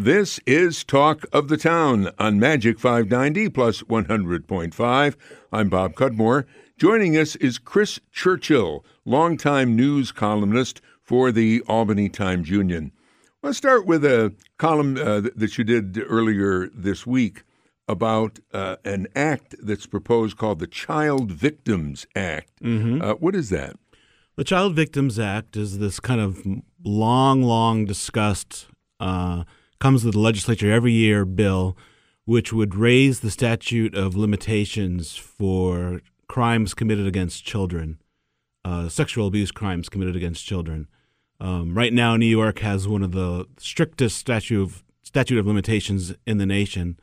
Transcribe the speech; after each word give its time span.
This 0.00 0.40
is 0.46 0.82
Talk 0.82 1.26
of 1.30 1.48
the 1.48 1.58
Town 1.58 2.08
on 2.18 2.40
Magic 2.40 2.80
590 2.80 3.50
plus 3.50 3.82
100.5. 3.82 5.16
I'm 5.52 5.68
Bob 5.68 5.94
Cudmore. 5.94 6.46
Joining 6.78 7.18
us 7.18 7.36
is 7.36 7.58
Chris 7.58 8.00
Churchill, 8.10 8.82
longtime 9.04 9.76
news 9.76 10.10
columnist 10.10 10.80
for 11.02 11.30
the 11.30 11.60
Albany 11.68 12.08
Times 12.08 12.48
Union. 12.48 12.92
Let's 13.42 13.58
start 13.58 13.84
with 13.84 14.02
a 14.06 14.32
column 14.56 14.96
uh, 14.96 15.20
that 15.36 15.58
you 15.58 15.64
did 15.64 16.02
earlier 16.06 16.68
this 16.68 17.06
week 17.06 17.42
about 17.86 18.38
uh, 18.54 18.76
an 18.86 19.06
act 19.14 19.54
that's 19.62 19.84
proposed 19.84 20.38
called 20.38 20.60
the 20.60 20.66
Child 20.66 21.30
Victims 21.30 22.06
Act. 22.16 22.62
Mm-hmm. 22.62 23.02
Uh, 23.02 23.12
what 23.16 23.34
is 23.34 23.50
that? 23.50 23.76
The 24.36 24.44
Child 24.44 24.74
Victims 24.74 25.18
Act 25.18 25.58
is 25.58 25.78
this 25.78 26.00
kind 26.00 26.22
of 26.22 26.42
long, 26.82 27.42
long 27.42 27.84
discussed, 27.84 28.66
uh, 28.98 29.44
comes 29.80 30.02
to 30.02 30.10
the 30.10 30.18
legislature 30.18 30.70
every 30.70 30.92
year 30.92 31.24
bill, 31.24 31.76
which 32.24 32.52
would 32.52 32.74
raise 32.74 33.20
the 33.20 33.30
statute 33.30 33.94
of 33.94 34.16
limitations 34.16 35.16
for 35.16 36.02
crimes 36.28 36.74
committed 36.74 37.06
against 37.06 37.44
children, 37.44 37.98
uh, 38.64 38.88
sexual 38.88 39.26
abuse 39.26 39.50
crimes 39.50 39.88
committed 39.88 40.14
against 40.14 40.44
children. 40.46 40.86
Um, 41.40 41.74
right 41.74 41.92
now, 41.92 42.16
New 42.16 42.26
York 42.26 42.58
has 42.58 42.86
one 42.86 43.02
of 43.02 43.12
the 43.12 43.46
strictest 43.58 44.18
statute 44.18 44.62
of, 44.62 44.84
statute 45.02 45.38
of 45.38 45.46
limitations 45.46 46.14
in 46.26 46.38
the 46.38 46.46
nation, 46.46 47.00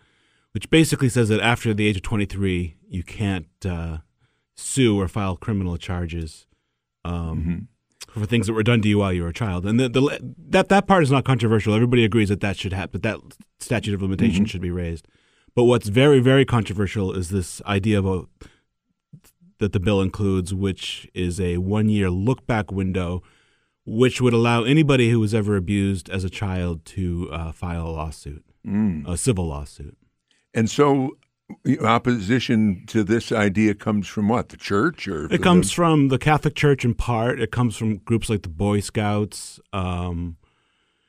which 0.52 0.70
basically 0.70 1.10
says 1.10 1.30
that 1.30 1.42
after 1.42 1.74
the 1.74 1.88
age 1.88 1.98
of 1.98 2.04
23, 2.04 2.78
you 2.88 3.04
can't 3.04 3.48
uh, 3.66 3.98
sue 4.56 5.00
or 5.00 5.08
file 5.08 5.36
criminal 5.36 5.78
charges 5.78 6.46
um, 7.08 7.40
Mm-hmm. 7.40 7.58
For 8.20 8.26
things 8.26 8.48
that 8.48 8.54
were 8.54 8.64
done 8.64 8.82
to 8.82 8.88
you 8.90 9.00
while 9.00 9.14
you 9.14 9.24
were 9.24 9.30
a 9.30 9.34
child. 9.34 9.66
And 9.66 9.80
the, 9.80 9.90
the, 9.90 10.34
that 10.50 10.70
that 10.70 10.88
part 10.88 11.04
is 11.04 11.12
not 11.12 11.26
controversial. 11.26 11.74
Everybody 11.74 12.04
agrees 12.04 12.30
that 12.30 12.42
that 12.42 12.58
should 12.58 12.74
happen. 12.74 13.02
That 13.02 13.20
statute 13.60 13.94
of 13.94 14.02
limitation 14.02 14.46
should 14.46 14.62
be 14.62 14.72
raised. 14.72 15.08
But 15.56 15.64
what's 15.64 15.88
very 15.90 16.20
very 16.20 16.46
controversial 16.46 17.14
is 17.14 17.30
this 17.30 17.62
idea 17.66 18.00
of 18.00 18.06
a, 18.06 18.26
that 19.60 19.74
the 19.74 19.80
bill 19.80 20.02
includes, 20.02 20.54
which 20.54 21.10
is 21.14 21.40
a 21.40 21.58
one 21.58 21.90
year 21.90 22.10
look 22.10 22.46
back 22.46 22.72
window, 22.72 23.24
which 23.86 24.22
would 24.22 24.34
allow 24.34 24.64
anybody 24.64 25.10
who 25.10 25.20
was 25.20 25.34
ever 25.34 25.56
abused 25.56 26.10
as 26.10 26.24
a 26.24 26.30
child 26.30 26.86
to 26.86 27.30
uh, 27.32 27.52
file 27.52 27.88
a 27.88 27.90
lawsuit, 27.90 28.44
Mm. 28.66 29.08
a 29.08 29.16
civil 29.18 29.48
lawsuit. 29.48 29.98
And 30.54 30.70
so, 30.70 31.18
opposition 31.82 32.84
to 32.88 33.04
this 33.04 33.32
idea 33.32 33.74
comes 33.74 34.08
from 34.08 34.28
what? 34.28 34.50
The 34.50 34.58
church, 34.58 35.08
or 35.08 35.32
It 35.32 35.42
comes 35.42 35.72
from 35.72 36.10
the 36.10 36.18
Catholic 36.18 36.56
Church 36.56 36.84
in 36.84 36.94
part. 36.94 37.40
It 37.40 37.52
comes 37.52 37.76
from 37.78 37.98
groups 37.98 38.30
like 38.30 38.42
the 38.42 38.50
Boy 38.50 38.80
Scouts. 38.80 39.60
Um, 39.74 40.38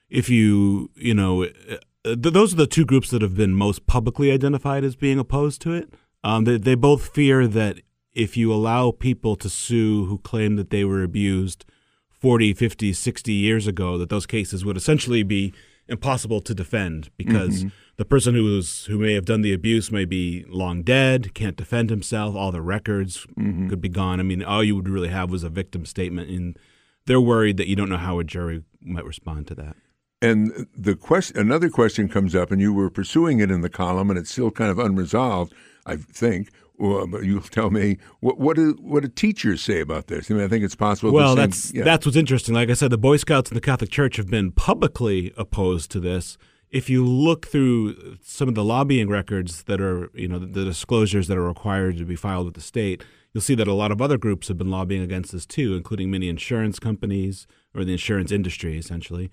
if 0.09 0.29
you, 0.29 0.91
you 0.95 1.15
know, 1.15 1.45
uh, 1.45 2.17
those 2.17 2.55
are 2.55 2.57
the 2.57 2.67
two 2.67 2.85
groups 2.85 3.11
that 3.11 3.23
have 3.23 3.37
been 3.37 3.55
most 3.55 3.87
publicly 3.87 4.31
identified 4.31 4.85
as 4.85 4.97
being 4.97 5.19
opposed 5.19 5.61
to 5.63 5.73
it. 5.73 5.93
Um, 6.25 6.45
they, 6.45 6.57
they 6.57 6.75
both 6.75 7.09
fear 7.09 7.47
that 7.47 7.81
if 8.13 8.37
you 8.37 8.53
allow 8.53 8.91
people 8.91 9.37
to 9.37 9.49
sue 9.49 10.07
who 10.07 10.19
claim 10.19 10.57
that 10.57 10.71
they 10.71 10.85
were 10.85 11.03
abused 11.03 11.65
40, 12.11 12.55
50, 12.55 12.93
60 12.93 13.33
years 13.33 13.67
ago, 13.67 13.97
that 13.99 14.09
those 14.09 14.27
cases 14.27 14.65
would 14.65 14.77
essentially 14.77 15.23
be 15.23 15.53
impossible 15.89 16.41
to 16.43 16.55
defend 16.55 17.11
because 17.17 17.61
mm-hmm. 17.61 17.69
the 17.97 18.05
person 18.05 18.35
who's 18.35 18.85
who 18.87 18.99
may 18.99 19.15
have 19.15 19.25
done 19.25 19.41
the 19.41 19.53
abuse 19.53 19.91
may 19.91 20.05
be 20.05 20.45
long 20.49 20.83
dead, 20.83 21.35
can't 21.35 21.57
defend 21.57 21.91
himself, 21.91 22.35
all 22.35 22.53
the 22.53 22.63
records 22.63 23.27
mm-hmm. 23.39 23.69
could 23.69 23.81
be 23.81 23.89
gone. 23.89 24.21
I 24.21 24.23
mean, 24.23 24.43
all 24.43 24.63
you 24.63 24.77
would 24.77 24.89
really 24.89 25.09
have 25.09 25.31
was 25.31 25.45
a 25.45 25.49
victim 25.49 25.87
statement, 25.87 26.31
and 26.31 26.59
they're 27.07 27.21
worried 27.21 27.57
that 27.57 27.69
you 27.69 27.77
don't 27.77 27.89
know 27.89 27.97
how 27.97 28.19
a 28.19 28.25
jury 28.25 28.63
might 28.81 29.05
respond 29.05 29.47
to 29.49 29.55
that. 29.57 29.77
And 30.21 30.67
the 30.77 30.97
question, 30.97 31.39
another 31.39 31.71
question 31.71 32.09
comes 32.09 32.35
up, 32.35 32.51
and 32.51 32.61
you 32.61 32.73
were 32.73 32.91
pursuing 32.91 33.41
it 33.41 33.51
in 33.51 33.61
the 33.61 33.71
column, 33.71 34.11
and 34.11 34.19
it's 34.19 34.31
still 34.31 34.51
kind 34.51 34.71
of 34.71 34.79
unresolved, 34.79 35.55
I 35.87 35.97
think. 35.97 36.51
Well, 36.79 37.07
but 37.07 37.25
you'll 37.25 37.41
tell 37.43 37.71
me 37.71 37.99
what 38.21 38.39
what 38.39 38.57
do 38.57 38.77
what 38.81 39.03
do 39.03 39.09
teachers 39.09 39.61
say 39.63 39.81
about 39.81 40.07
this? 40.07 40.31
I 40.31 40.35
mean, 40.35 40.45
I 40.45 40.49
think 40.49 40.65
it's 40.65 40.77
possible. 40.77 41.13
Well, 41.13 41.31
same- 41.31 41.37
that's 41.37 41.75
yeah. 41.75 41.85
that's 41.85 42.07
what's 42.07 42.17
interesting. 42.17 42.55
Like 42.55 42.71
I 42.71 42.75
said, 42.75 42.91
the 42.91 42.99
Boy 42.99 43.17
Scouts 43.17 43.51
and 43.51 43.57
the 43.57 43.61
Catholic 43.61 43.91
Church 43.91 44.17
have 44.17 44.29
been 44.29 44.53
publicly 44.53 45.33
opposed 45.37 45.91
to 45.93 46.01
this. 46.01 46.39
If 46.71 46.91
you 46.91 47.05
look 47.05 47.47
through 47.47 48.19
some 48.23 48.47
of 48.47 48.55
the 48.55 48.65
lobbying 48.65 49.09
records 49.09 49.63
that 49.65 49.81
are, 49.81 50.11
you 50.13 50.29
know, 50.29 50.39
the 50.39 50.67
disclosures 50.67 51.27
that 51.29 51.39
are 51.39 51.49
required 51.49 51.97
to 51.97 52.05
be 52.05 52.15
filed 52.15 52.45
with 52.45 52.55
the 52.55 52.61
state, 52.61 53.03
you'll 53.33 53.41
see 53.41 53.55
that 53.55 53.67
a 53.67 53.73
lot 53.73 53.91
of 53.91 54.03
other 54.03 54.19
groups 54.19 54.49
have 54.49 54.59
been 54.59 54.71
lobbying 54.71 55.01
against 55.01 55.33
this 55.33 55.47
too, 55.47 55.75
including 55.75 56.11
many 56.11 56.29
insurance 56.29 56.79
companies 56.79 57.47
or 57.75 57.85
the 57.85 57.93
insurance 57.93 58.31
industry, 58.31 58.77
essentially. 58.77 59.31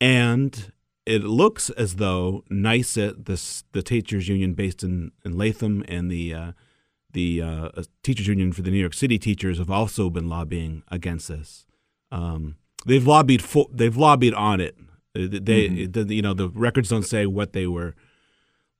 And 0.00 0.72
it 1.06 1.22
looks 1.22 1.70
as 1.70 1.96
though 1.96 2.42
NYSUT, 2.50 3.26
this 3.26 3.64
the 3.72 3.82
teachers 3.82 4.28
union 4.28 4.54
based 4.54 4.82
in, 4.82 5.12
in 5.24 5.36
Latham, 5.36 5.84
and 5.86 6.10
the 6.10 6.34
uh, 6.34 6.52
the 7.14 7.42
uh, 7.42 7.68
teachers 8.02 8.26
union 8.26 8.52
for 8.52 8.62
the 8.62 8.70
New 8.70 8.78
York 8.78 8.94
City 8.94 9.18
teachers 9.18 9.58
have 9.58 9.70
also 9.70 10.10
been 10.10 10.28
lobbying 10.28 10.82
against 10.88 11.28
this. 11.28 11.66
Um, 12.12 12.56
they've 12.86 13.06
lobbied 13.06 13.42
for, 13.42 13.66
they've 13.72 13.96
lobbied 13.96 14.34
on 14.34 14.60
it. 14.60 14.76
They, 15.14 15.26
they 15.26 15.86
the, 15.86 16.14
you 16.14 16.22
know 16.22 16.34
the 16.34 16.48
records 16.48 16.88
don't 16.90 17.04
say 17.04 17.24
what 17.24 17.52
they 17.52 17.66
were 17.66 17.94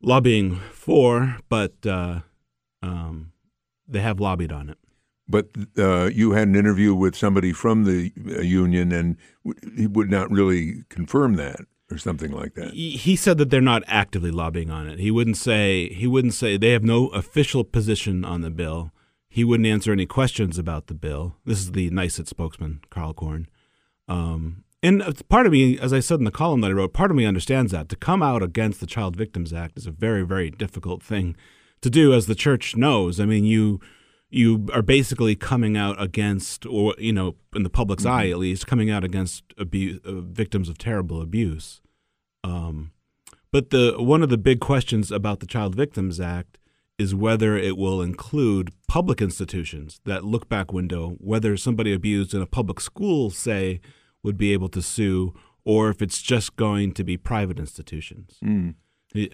lobbying 0.03 0.57
for, 0.73 1.39
but 1.49 1.75
uh, 1.87 2.21
um, 2.83 3.33
they 3.89 4.01
have 4.01 4.21
lobbied 4.21 4.53
on 4.53 4.71
it. 4.71 4.79
But 5.27 5.49
uh, 5.79 6.07
you 6.07 6.33
had 6.33 6.49
an 6.49 6.57
interview 6.57 6.95
with 6.95 7.17
somebody 7.17 7.53
from 7.53 7.85
the 7.85 8.13
uh, 8.37 8.43
union, 8.43 8.93
and 8.93 9.17
w- 9.47 9.77
he 9.77 9.87
would 9.87 10.11
not 10.11 10.31
really 10.31 10.85
confirm 10.91 11.37
that, 11.37 11.61
or 11.91 11.99
something 11.99 12.33
like 12.33 12.55
that. 12.55 12.73
He 12.73 13.17
said 13.17 13.39
that 13.39 13.51
they're 13.51 13.61
not 13.61 13.83
actively 13.87 14.31
lobbying 14.31 14.71
on 14.71 14.89
it. 14.89 14.99
He 14.99 15.11
wouldn't 15.11 15.37
say 15.37 15.89
he 15.93 16.07
wouldn't 16.07 16.35
say 16.35 16.57
they 16.57 16.71
have 16.71 16.85
no 16.85 17.09
official 17.09 17.65
position 17.65 18.25
on 18.25 18.41
the 18.41 18.51
bill. 18.51 18.91
He 19.29 19.45
wouldn't 19.45 19.67
answer 19.67 19.93
any 19.93 20.07
questions 20.07 20.59
about 20.59 20.87
the 20.87 20.95
bill. 20.95 21.37
This 21.45 21.59
is 21.59 21.73
the 21.73 21.91
NYSUT 21.91 22.29
spokesman, 22.29 22.81
Carl 22.89 23.15
Korn. 23.15 23.49
Um, 24.07 24.65
and 24.83 25.03
part 25.29 25.47
of 25.47 25.53
me, 25.53 25.79
as 25.79 25.93
I 25.93 26.01
said 26.01 26.19
in 26.19 26.25
the 26.25 26.31
column 26.31 26.61
that 26.61 26.71
I 26.71 26.75
wrote, 26.75 26.93
part 26.93 27.11
of 27.11 27.17
me 27.17 27.25
understands 27.25 27.73
that 27.73 27.89
to 27.89 27.97
come 27.97 28.23
out 28.23 28.43
against 28.43 28.81
the 28.81 28.87
Child 28.87 29.17
Victims 29.17 29.53
Act 29.53 29.79
is 29.79 29.87
a 29.87 29.91
very, 29.91 30.23
very 30.23 30.51
difficult 30.51 31.03
thing 31.03 31.37
to 31.81 31.91
do, 31.91 32.13
as 32.13 32.27
the 32.27 32.35
church 32.35 32.77
knows. 32.77 33.19
I 33.19 33.25
mean, 33.25 33.45
you 33.45 33.81
you 34.31 34.67
are 34.73 34.83
basically 34.83 35.37
coming 35.37 35.77
out 35.77 36.01
against, 36.01 36.67
or 36.67 36.95
you 36.99 37.13
know, 37.13 37.37
in 37.55 37.63
the 37.63 37.71
public's 37.71 38.05
eye 38.05 38.29
at 38.31 38.39
least, 38.39 38.67
coming 38.67 38.91
out 38.91 39.05
against 39.05 39.45
abuse, 39.57 40.01
uh, 40.05 40.21
victims 40.21 40.69
of 40.69 40.79
terrible 40.79 41.23
abuse. 41.23 41.81
Um, 42.43 42.93
but 43.53 43.71
the 43.71 43.95
one 43.99 44.23
of 44.23 44.29
the 44.31 44.39
big 44.39 44.61
questions 44.61 45.13
about 45.13 45.41
the 45.41 45.47
Child 45.47 45.75
Victims 45.75 46.21
Act 46.21 46.59
is 46.99 47.15
whether 47.15 47.57
it 47.57 47.77
will 47.77 48.01
include 48.03 48.71
public 48.87 49.21
institutions 49.21 50.01
that 50.05 50.25
look 50.25 50.49
back 50.49 50.73
window, 50.73 51.17
whether 51.19 51.57
somebody 51.57 51.93
abused 51.93 52.35
in 52.35 52.43
a 52.43 52.47
public 52.47 52.81
school, 52.81 53.31
say, 53.31 53.81
would 54.23 54.37
be 54.37 54.53
able 54.53 54.69
to 54.69 54.81
sue, 54.81 55.35
or 55.65 55.89
if 55.89 56.01
it's 56.01 56.23
just 56.23 56.57
going 56.57 56.93
to 56.93 57.05
be 57.05 57.17
private 57.17 57.59
institutions. 57.59 58.39
Mm. 58.45 58.75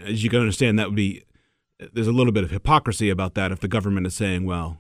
As 0.04 0.22
you 0.22 0.30
can 0.30 0.40
understand, 0.40 0.78
that 0.78 0.88
would 0.88 0.96
be 0.96 1.22
there's 1.92 2.06
a 2.06 2.12
little 2.12 2.32
bit 2.32 2.44
of 2.44 2.50
hypocrisy 2.50 3.10
about 3.10 3.34
that 3.34 3.52
if 3.52 3.60
the 3.60 3.68
government 3.68 4.06
is 4.06 4.14
saying, 4.14 4.44
well, 4.44 4.78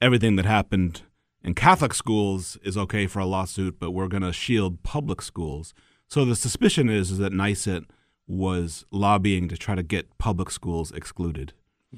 everything 0.00 0.36
that 0.36 0.44
happened 0.46 1.02
in 1.42 1.54
Catholic 1.54 1.94
schools 1.94 2.56
is 2.62 2.76
okay 2.76 3.06
for 3.06 3.20
a 3.20 3.26
lawsuit, 3.26 3.78
but 3.78 3.90
we're 3.92 4.08
going 4.08 4.22
to 4.22 4.32
shield 4.32 4.82
public 4.82 5.22
schools. 5.22 5.74
So 6.08 6.24
the 6.24 6.36
suspicion 6.36 6.88
is, 6.88 7.10
is 7.10 7.18
that 7.18 7.32
NYSUT 7.32 7.84
was 8.26 8.84
lobbying 8.90 9.48
to 9.48 9.56
try 9.56 9.74
to 9.74 9.82
get 9.82 10.16
public 10.18 10.50
schools 10.50 10.90
excluded. 10.92 11.52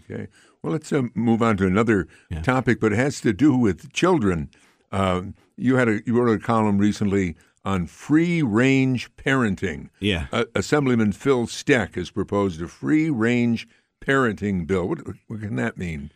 Okay. 0.05 0.29
Well, 0.63 0.73
let's 0.73 0.93
uh, 0.93 1.03
move 1.15 1.43
on 1.43 1.57
to 1.59 1.67
another 1.67 2.07
Yeah. 2.31 2.43
topic, 2.43 2.79
but 2.81 2.93
it 2.93 2.97
has 2.97 3.21
to 3.23 3.33
do 3.33 3.57
with 3.57 3.93
children. 3.93 4.51
Uh, 4.93 5.23
you 5.57 5.77
had 5.77 5.89
a 5.89 6.01
you 6.07 6.21
wrote 6.21 6.33
a 6.33 6.39
column 6.43 6.79
recently 6.79 7.37
on 7.65 7.87
free 7.87 8.43
range 8.43 9.11
parenting. 9.17 9.89
Yeah. 10.01 10.27
Uh, 10.33 10.45
Assemblyman 10.55 11.13
Phil 11.13 11.47
Steck 11.47 11.97
has 11.97 12.11
proposed 12.11 12.63
a 12.63 12.69
free 12.69 13.11
range 13.11 13.67
parenting 14.05 14.67
bill. 14.67 14.89
What, 14.89 15.01
what 15.27 15.41
can 15.41 15.57
that 15.57 15.77
mean? 15.77 16.11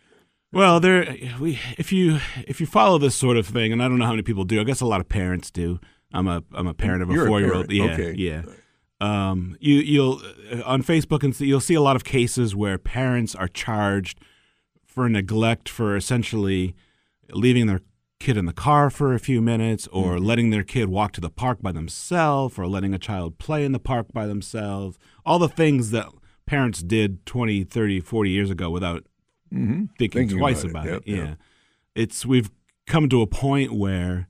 Well, 0.52 0.78
there 0.78 1.16
we 1.40 1.58
if 1.76 1.92
you 1.92 2.20
if 2.46 2.60
you 2.60 2.66
follow 2.66 2.98
this 2.98 3.16
sort 3.16 3.36
of 3.36 3.46
thing, 3.46 3.72
and 3.72 3.82
I 3.82 3.88
don't 3.88 3.98
know 3.98 4.04
how 4.04 4.12
many 4.12 4.22
people 4.22 4.44
do. 4.44 4.60
I 4.60 4.64
guess 4.64 4.80
a 4.80 4.86
lot 4.86 5.00
of 5.00 5.08
parents 5.08 5.50
do. 5.50 5.80
I'm 6.12 6.28
a 6.28 6.44
I'm 6.52 6.68
a 6.68 6.74
parent 6.74 7.02
of 7.02 7.10
a 7.10 7.12
You're 7.12 7.24
a 7.24 7.28
four 7.28 7.40
year 7.40 7.54
old. 7.54 7.72
Yeah, 7.72 7.84
okay. 7.92 8.14
yeah. 8.16 8.42
Um, 9.00 9.56
you 9.58 9.74
you'll 9.74 10.22
uh, 10.52 10.62
on 10.64 10.84
Facebook 10.84 11.24
and 11.24 11.34
see, 11.34 11.46
you'll 11.46 11.60
see 11.60 11.74
a 11.74 11.80
lot 11.80 11.96
of 11.96 12.04
cases 12.04 12.54
where 12.54 12.78
parents 12.78 13.34
are 13.34 13.48
charged 13.48 14.20
for 14.86 15.08
neglect 15.08 15.68
for 15.68 15.96
essentially 15.96 16.76
leaving 17.30 17.66
their 17.66 17.80
kid 18.20 18.36
in 18.36 18.46
the 18.46 18.52
car 18.52 18.90
for 18.90 19.12
a 19.12 19.18
few 19.18 19.42
minutes 19.42 19.88
or 19.88 20.20
letting 20.20 20.50
their 20.50 20.62
kid 20.62 20.88
walk 20.88 21.10
to 21.12 21.20
the 21.20 21.28
park 21.28 21.60
by 21.60 21.72
themselves 21.72 22.56
or 22.56 22.68
letting 22.68 22.94
a 22.94 22.98
child 22.98 23.38
play 23.38 23.64
in 23.64 23.72
the 23.72 23.80
park 23.80 24.06
by 24.12 24.24
themselves 24.24 24.96
all 25.26 25.38
the 25.40 25.48
things 25.48 25.90
that 25.90 26.06
parents 26.46 26.82
did 26.82 27.24
20 27.26 27.64
30 27.64 28.00
40 28.00 28.30
years 28.30 28.50
ago 28.50 28.70
without 28.70 29.04
thinking, 29.50 29.88
Thinking 29.98 30.38
twice 30.38 30.64
about 30.64 30.70
about 30.70 30.86
it. 30.86 30.90
it, 30.90 30.92
Yep, 30.94 31.02
yeah 31.06 31.24
yep. 31.30 31.38
it's 31.94 32.26
we've 32.26 32.50
come 32.86 33.08
to 33.08 33.22
a 33.22 33.26
point 33.26 33.72
where 33.72 34.28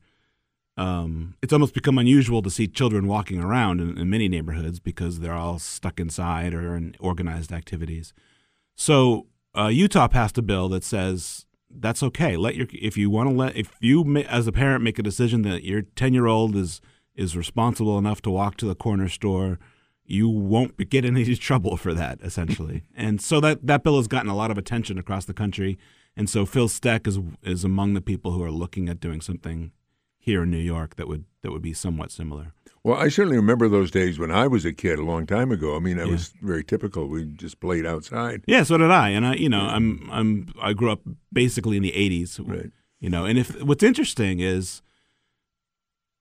um, 0.76 1.34
it's 1.40 1.52
almost 1.52 1.72
become 1.72 1.99
unusual 1.99 2.43
to 2.43 2.50
see 2.50 2.66
children 2.66 3.06
walking 3.06 3.40
around 3.40 3.81
in, 3.81 3.96
in 3.96 4.11
many 4.11 4.28
neighborhoods 4.28 4.81
because 4.81 5.20
they're 5.20 5.32
all 5.32 5.58
stuck 5.61 6.00
inside 6.00 6.52
or 6.52 6.75
in 6.76 6.96
organized 6.99 7.52
activities. 7.52 8.12
So 8.76 9.26
uh, 9.56 9.69
Utah 9.69 10.08
passed 10.08 10.37
a 10.37 10.43
bill 10.43 10.69
that 10.70 10.82
says 10.82 11.46
that's 11.70 12.02
okay. 12.02 12.37
Let 12.37 12.56
your 12.56 12.67
if 12.72 12.96
you 12.96 13.08
want 13.08 13.31
to 13.31 13.34
let 13.34 13.56
if 13.56 13.72
you 13.81 14.17
as 14.28 14.46
a 14.49 14.52
parent 14.52 14.82
make 14.82 14.99
a 14.99 15.02
decision 15.02 15.43
that 15.43 15.62
your 15.64 15.82
ten 15.82 16.12
year 16.12 16.26
old 16.26 16.56
is 16.56 16.81
is 17.14 17.37
responsible 17.37 17.96
enough 17.96 18.20
to 18.22 18.31
walk 18.31 18.56
to 18.56 18.67
the 18.67 18.75
corner 18.75 19.08
store, 19.08 19.60
you 20.06 20.29
won't 20.29 20.77
get 20.91 21.05
in 21.05 21.17
any 21.17 21.37
trouble 21.49 21.77
for 21.77 21.95
that 21.95 22.19
essentially. 22.23 22.85
and 22.95 23.21
so 23.21 23.41
that 23.41 23.67
that 23.67 23.83
bill 23.83 23.97
has 23.97 24.09
gotten 24.09 24.31
a 24.31 24.37
lot 24.37 24.51
of 24.51 24.59
attention 24.59 24.99
across 24.99 25.25
the 25.25 25.35
country. 25.35 25.79
And 26.17 26.31
so 26.31 26.47
Phil 26.47 26.69
Steck 26.69 27.06
is 27.06 27.19
is 27.43 27.65
among 27.65 27.95
the 27.95 28.01
people 28.01 28.33
who 28.33 28.43
are 28.43 28.53
looking 28.53 28.89
at 28.89 29.01
doing 29.01 29.21
something 29.21 29.73
here 30.25 30.43
in 30.45 30.51
New 30.51 30.56
York 30.59 30.97
that 30.97 31.06
would 31.09 31.25
that 31.43 31.51
would 31.51 31.62
be 31.62 31.75
somewhat 31.75 32.11
similar. 32.11 32.53
Well, 32.83 32.97
I 32.97 33.09
certainly 33.09 33.37
remember 33.37 33.69
those 33.69 33.91
days 33.91 34.19
when 34.19 34.31
I 34.31 34.47
was 34.47 34.65
a 34.65 34.73
kid, 34.73 34.99
a 34.99 35.05
long 35.05 35.27
time 35.27 35.51
ago. 35.51 35.75
I 35.75 35.79
mean, 35.79 35.99
it 35.99 36.06
yeah. 36.06 36.12
was 36.12 36.35
very 36.43 36.62
typical. 36.62 37.09
We 37.09 37.25
just 37.25 37.59
played 37.59 37.87
outside. 37.87 38.45
Yeah, 38.47 38.62
so 38.62 38.77
did 38.77 38.91
I. 38.91 39.09
And 39.11 39.27
I, 39.27 39.35
you 39.35 39.49
know, 39.49 39.61
I'm 39.61 40.09
I'm 40.12 40.49
I 40.61 40.73
grew 40.73 40.93
up 40.93 41.01
basically 41.33 41.77
in 41.77 41.83
the 41.83 41.93
'80s. 41.93 42.41
Right. 42.47 42.71
You 43.01 43.11
know, 43.11 43.25
and 43.25 43.39
if 43.39 43.62
what's 43.62 43.83
interesting 43.83 44.41
is 44.41 44.83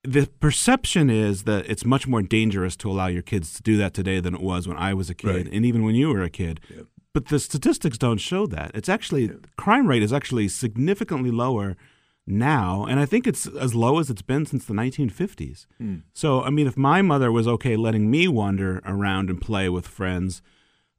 the 0.04 0.28
perception 0.40 1.10
is 1.10 1.44
that 1.44 1.66
it's 1.70 1.86
much 1.86 2.08
more 2.08 2.22
dangerous 2.22 2.76
to 2.78 2.92
allow 2.92 3.08
your 3.08 3.22
kids 3.22 3.54
to 3.54 3.64
do 3.64 3.78
that 3.78 3.94
today 3.94 4.20
than 4.20 4.36
it 4.36 4.42
was 4.42 4.68
when 4.68 4.78
I 4.78 4.94
was 4.94 5.10
a 5.10 5.16
kid, 5.16 5.36
right. 5.36 5.50
and 5.52 5.66
even 5.66 5.84
when 5.84 5.96
you 5.96 6.10
were 6.10 6.24
a 6.24 6.30
kid. 6.30 6.60
But 7.14 7.28
the 7.28 7.40
statistics 7.40 7.98
don't 7.98 8.18
show 8.18 8.46
that. 8.48 8.72
It's 8.74 8.90
actually 8.90 9.32
crime 9.58 9.88
rate 9.88 10.04
is 10.04 10.12
actually 10.12 10.48
significantly 10.48 11.32
lower 11.32 11.78
now, 12.26 12.86
and 12.86 13.00
I 13.00 13.06
think 13.06 13.28
it's 13.28 13.46
as 13.48 13.76
low 13.76 14.00
as 14.00 14.10
it's 14.10 14.22
been 14.22 14.46
since 14.46 14.66
the 14.66 14.74
1950s. 14.74 15.66
Mm. 15.82 16.04
So, 16.14 16.42
I 16.42 16.50
mean, 16.50 16.68
if 16.68 16.78
my 16.78 17.02
mother 17.02 17.32
was 17.32 17.48
okay 17.48 17.76
letting 17.76 18.10
me 18.10 18.28
wander 18.28 18.82
around 18.86 19.30
and 19.30 19.40
play 19.42 19.70
with 19.70 19.88
friends, 19.88 20.42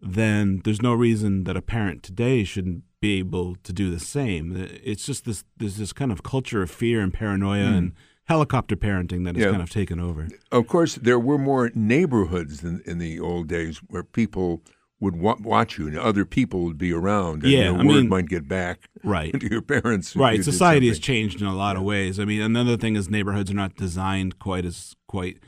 then 0.00 0.60
there's 0.64 0.82
no 0.82 0.92
reason 0.92 1.44
that 1.44 1.56
a 1.56 1.62
parent 1.62 2.02
today 2.02 2.44
shouldn't 2.44 2.84
be 3.00 3.18
able 3.18 3.56
to 3.56 3.72
do 3.72 3.90
the 3.90 4.00
same. 4.00 4.54
It's 4.82 5.04
just 5.04 5.24
this 5.24 5.44
there's 5.56 5.76
this 5.76 5.92
kind 5.92 6.12
of 6.12 6.22
culture 6.22 6.62
of 6.62 6.70
fear 6.70 7.00
and 7.00 7.12
paranoia 7.12 7.66
mm. 7.66 7.78
and 7.78 7.92
helicopter 8.24 8.76
parenting 8.76 9.24
that 9.24 9.36
has 9.36 9.44
yeah. 9.44 9.50
kind 9.50 9.62
of 9.62 9.70
taken 9.70 10.00
over. 10.00 10.28
Of 10.50 10.66
course, 10.66 10.94
there 10.96 11.18
were 11.18 11.38
more 11.38 11.70
neighborhoods 11.74 12.60
than 12.60 12.82
in 12.86 12.98
the 12.98 13.20
old 13.20 13.48
days 13.48 13.78
where 13.88 14.02
people 14.02 14.62
would 15.00 15.16
wa- 15.16 15.36
watch 15.40 15.78
you 15.78 15.86
and 15.86 15.98
other 15.98 16.24
people 16.24 16.64
would 16.64 16.78
be 16.78 16.92
around 16.92 17.42
and 17.42 17.52
yeah, 17.52 17.64
your 17.64 17.74
I 17.74 17.76
word 17.76 17.84
mean, 17.84 18.08
might 18.08 18.28
get 18.28 18.48
back 18.48 18.88
right. 19.04 19.38
to 19.38 19.50
your 19.50 19.62
parents. 19.62 20.16
Right. 20.16 20.42
Society 20.42 20.88
has 20.88 20.98
changed 20.98 21.40
in 21.40 21.46
a 21.46 21.54
lot 21.54 21.76
of 21.76 21.82
ways. 21.82 22.18
I 22.18 22.24
mean, 22.24 22.40
another 22.40 22.76
thing 22.76 22.96
is 22.96 23.10
neighborhoods 23.10 23.50
are 23.50 23.54
not 23.54 23.76
designed 23.76 24.38
quite 24.38 24.64
as 24.64 24.96
quite 25.06 25.38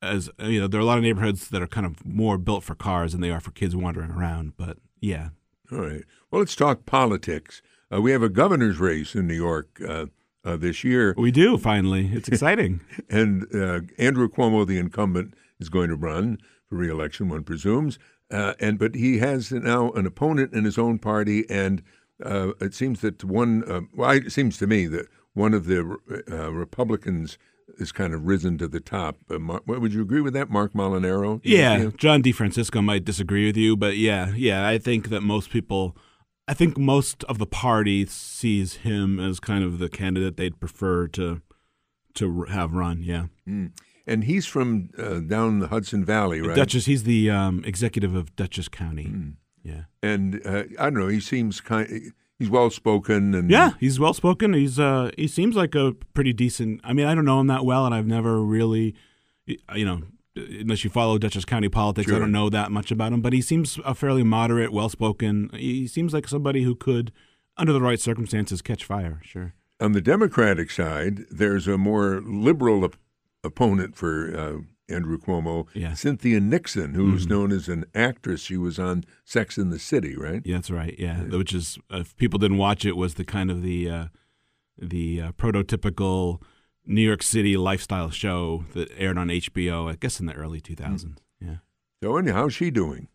as 0.00 0.28
you 0.40 0.60
know, 0.60 0.66
there 0.66 0.80
are 0.80 0.82
a 0.82 0.86
lot 0.86 0.98
of 0.98 1.04
neighborhoods 1.04 1.48
that 1.48 1.62
are 1.62 1.66
kind 1.66 1.86
of 1.86 2.04
more 2.04 2.36
built 2.36 2.64
for 2.64 2.74
cars 2.74 3.12
than 3.12 3.20
they 3.20 3.30
are 3.30 3.40
for 3.40 3.52
kids 3.52 3.76
wandering 3.76 4.10
around, 4.10 4.56
but 4.56 4.78
yeah. 5.00 5.28
All 5.70 5.78
right. 5.78 6.02
Well, 6.30 6.40
let's 6.40 6.56
talk 6.56 6.86
politics. 6.86 7.62
Uh, 7.92 8.00
we 8.00 8.10
have 8.12 8.22
a 8.22 8.28
governor's 8.28 8.78
race 8.78 9.14
in 9.14 9.26
New 9.26 9.34
York 9.34 9.80
uh, 9.86 10.06
uh, 10.44 10.56
this 10.56 10.84
year. 10.84 11.14
We 11.16 11.30
do 11.30 11.58
finally. 11.58 12.10
It's 12.12 12.28
exciting. 12.28 12.80
and 13.10 13.46
uh, 13.54 13.80
Andrew 13.98 14.28
Cuomo, 14.28 14.66
the 14.66 14.78
incumbent, 14.78 15.34
is 15.58 15.68
going 15.68 15.88
to 15.88 15.96
run 15.96 16.38
for 16.68 16.76
reelection. 16.76 17.28
One 17.28 17.44
presumes. 17.44 17.98
Uh, 18.30 18.54
and 18.60 18.78
but 18.78 18.94
he 18.94 19.18
has 19.18 19.52
now 19.52 19.90
an 19.92 20.06
opponent 20.06 20.54
in 20.54 20.64
his 20.64 20.78
own 20.78 20.98
party, 20.98 21.44
and 21.50 21.82
uh, 22.24 22.52
it 22.60 22.74
seems 22.74 23.00
that 23.02 23.22
one. 23.22 23.62
Uh, 23.70 23.82
well, 23.94 24.10
it 24.10 24.32
seems 24.32 24.56
to 24.58 24.66
me 24.66 24.86
that 24.86 25.06
one 25.34 25.52
of 25.52 25.66
the 25.66 25.98
uh, 26.30 26.50
Republicans 26.50 27.36
is 27.78 27.92
kind 27.92 28.14
of 28.14 28.26
risen 28.26 28.56
to 28.58 28.68
the 28.68 28.80
top. 28.80 29.18
Uh, 29.30 29.38
Marc, 29.38 29.66
would 29.66 29.92
you 29.92 30.00
agree 30.00 30.22
with 30.22 30.32
that, 30.32 30.48
Marc 30.48 30.72
Molinaro? 30.72 31.40
Yeah, 31.44 31.90
John 31.96 32.22
D. 32.22 32.32
DeFrancisco 32.32 32.82
might 32.82 33.04
disagree 33.04 33.46
with 33.46 33.56
you, 33.56 33.76
but 33.76 33.98
yeah, 33.98 34.32
yeah, 34.34 34.66
I 34.66 34.78
think 34.78 35.10
that 35.10 35.20
most 35.20 35.50
people. 35.50 35.96
I 36.48 36.54
think 36.54 36.76
most 36.76 37.24
of 37.24 37.38
the 37.38 37.46
party 37.46 38.04
sees 38.06 38.76
him 38.76 39.20
as 39.20 39.40
kind 39.40 39.64
of 39.64 39.78
the 39.78 39.88
candidate 39.88 40.36
they'd 40.36 40.60
prefer 40.60 41.06
to 41.08 41.40
to 42.14 42.42
have 42.44 42.72
run. 42.72 43.02
Yeah. 43.02 43.26
Mm 43.48 43.72
and 44.06 44.24
he's 44.24 44.46
from 44.46 44.90
uh, 44.98 45.20
down 45.20 45.60
the 45.60 45.68
Hudson 45.68 46.04
Valley, 46.04 46.40
right? 46.40 46.56
Dutchess. 46.56 46.86
He's 46.86 47.04
the 47.04 47.30
um, 47.30 47.62
executive 47.64 48.14
of 48.14 48.34
Dutchess 48.36 48.68
County. 48.68 49.04
Mm. 49.04 49.34
Yeah, 49.62 49.82
and 50.02 50.40
uh, 50.44 50.64
I 50.78 50.84
don't 50.84 50.94
know. 50.94 51.08
He 51.08 51.20
seems 51.20 51.60
kind. 51.60 52.12
He's 52.38 52.50
well 52.50 52.70
spoken, 52.70 53.34
and 53.34 53.50
yeah, 53.50 53.72
he's 53.78 54.00
well 54.00 54.14
spoken. 54.14 54.54
He's 54.54 54.78
uh, 54.78 55.12
he 55.16 55.28
seems 55.28 55.54
like 55.54 55.74
a 55.74 55.92
pretty 56.14 56.32
decent. 56.32 56.80
I 56.82 56.92
mean, 56.92 57.06
I 57.06 57.14
don't 57.14 57.24
know 57.24 57.40
him 57.40 57.46
that 57.48 57.64
well, 57.64 57.86
and 57.86 57.94
I've 57.94 58.06
never 58.06 58.42
really, 58.42 58.94
you 59.46 59.84
know, 59.84 60.02
unless 60.36 60.84
you 60.84 60.90
follow 60.90 61.18
Dutchess 61.18 61.44
County 61.44 61.68
politics, 61.68 62.08
sure. 62.08 62.16
I 62.16 62.18
don't 62.18 62.32
know 62.32 62.50
that 62.50 62.70
much 62.70 62.90
about 62.90 63.12
him. 63.12 63.20
But 63.20 63.32
he 63.32 63.42
seems 63.42 63.78
a 63.84 63.94
fairly 63.94 64.22
moderate, 64.22 64.72
well 64.72 64.88
spoken. 64.88 65.50
He 65.54 65.86
seems 65.86 66.12
like 66.12 66.28
somebody 66.28 66.62
who 66.62 66.74
could, 66.74 67.12
under 67.56 67.72
the 67.72 67.80
right 67.80 68.00
circumstances, 68.00 68.62
catch 68.62 68.84
fire. 68.84 69.20
Sure. 69.24 69.54
On 69.80 69.92
the 69.92 70.00
Democratic 70.00 70.70
side, 70.70 71.24
there's 71.30 71.66
a 71.66 71.76
more 71.76 72.20
liberal 72.24 72.88
opponent 73.42 73.96
for 73.96 74.36
uh, 74.36 74.92
Andrew 74.92 75.18
Cuomo, 75.18 75.66
yeah. 75.74 75.94
Cynthia 75.94 76.40
Nixon, 76.40 76.94
who's 76.94 77.22
mm-hmm. 77.22 77.32
known 77.32 77.52
as 77.52 77.68
an 77.68 77.84
actress. 77.94 78.42
She 78.42 78.56
was 78.56 78.78
on 78.78 79.04
Sex 79.24 79.58
in 79.58 79.70
the 79.70 79.78
City, 79.78 80.16
right? 80.16 80.42
Yeah, 80.44 80.56
that's 80.56 80.70
right. 80.70 80.94
Yeah, 80.98 81.24
yeah. 81.24 81.36
which 81.36 81.52
is 81.52 81.78
if 81.90 82.16
people 82.16 82.38
didn't 82.38 82.58
watch 82.58 82.84
it, 82.84 82.96
was 82.96 83.14
the 83.14 83.24
kind 83.24 83.50
of 83.50 83.62
the 83.62 83.90
uh, 83.90 84.04
the 84.78 85.20
uh, 85.20 85.32
prototypical 85.32 86.40
New 86.86 87.02
York 87.02 87.22
City 87.22 87.56
lifestyle 87.56 88.10
show 88.10 88.64
that 88.74 88.90
aired 88.96 89.18
on 89.18 89.28
HBO. 89.28 89.90
I 89.90 89.96
guess 89.96 90.20
in 90.20 90.26
the 90.26 90.34
early 90.34 90.60
2000s. 90.60 91.04
Mm. 91.04 91.16
Yeah. 91.40 91.56
So, 92.02 92.32
how's 92.32 92.54
she 92.54 92.70
doing? 92.70 93.08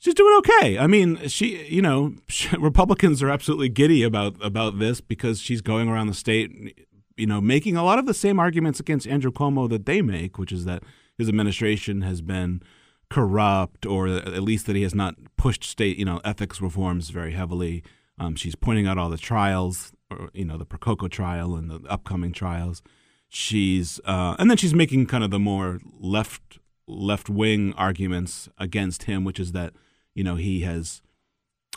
She's 0.00 0.14
doing 0.14 0.36
okay. 0.38 0.78
I 0.78 0.86
mean, 0.86 1.28
she, 1.28 1.66
you 1.66 1.82
know, 1.82 2.14
Republicans 2.58 3.22
are 3.22 3.30
absolutely 3.30 3.68
giddy 3.68 4.02
about 4.02 4.36
about 4.44 4.78
this 4.78 5.00
because 5.00 5.40
she's 5.40 5.60
going 5.60 5.88
around 5.88 6.06
the 6.06 6.14
state 6.14 6.86
you 7.18 7.26
know, 7.26 7.40
making 7.40 7.76
a 7.76 7.84
lot 7.84 7.98
of 7.98 8.06
the 8.06 8.14
same 8.14 8.38
arguments 8.38 8.78
against 8.80 9.06
Andrew 9.06 9.32
Cuomo 9.32 9.68
that 9.68 9.84
they 9.84 10.00
make, 10.00 10.38
which 10.38 10.52
is 10.52 10.64
that 10.64 10.84
his 11.18 11.28
administration 11.28 12.02
has 12.02 12.22
been 12.22 12.62
corrupt, 13.10 13.84
or 13.84 14.06
at 14.06 14.42
least 14.42 14.66
that 14.66 14.76
he 14.76 14.82
has 14.82 14.94
not 14.94 15.16
pushed 15.36 15.64
state, 15.64 15.98
you 15.98 16.04
know, 16.04 16.20
ethics 16.24 16.60
reforms 16.60 17.10
very 17.10 17.32
heavily. 17.32 17.82
Um, 18.18 18.36
she's 18.36 18.54
pointing 18.54 18.86
out 18.86 18.98
all 18.98 19.10
the 19.10 19.18
trials, 19.18 19.92
or, 20.10 20.30
you 20.32 20.44
know, 20.44 20.56
the 20.56 20.66
Percoco 20.66 21.10
trial 21.10 21.56
and 21.56 21.68
the 21.68 21.80
upcoming 21.88 22.32
trials. 22.32 22.82
She's 23.28 24.00
uh, 24.04 24.36
and 24.38 24.50
then 24.50 24.56
she's 24.56 24.74
making 24.74 25.06
kind 25.06 25.22
of 25.22 25.30
the 25.30 25.38
more 25.38 25.80
left 26.00 26.58
left 26.86 27.28
wing 27.28 27.74
arguments 27.76 28.48
against 28.58 29.04
him, 29.04 29.24
which 29.24 29.38
is 29.38 29.52
that 29.52 29.74
you 30.14 30.24
know 30.24 30.36
he 30.36 30.60
has 30.62 31.02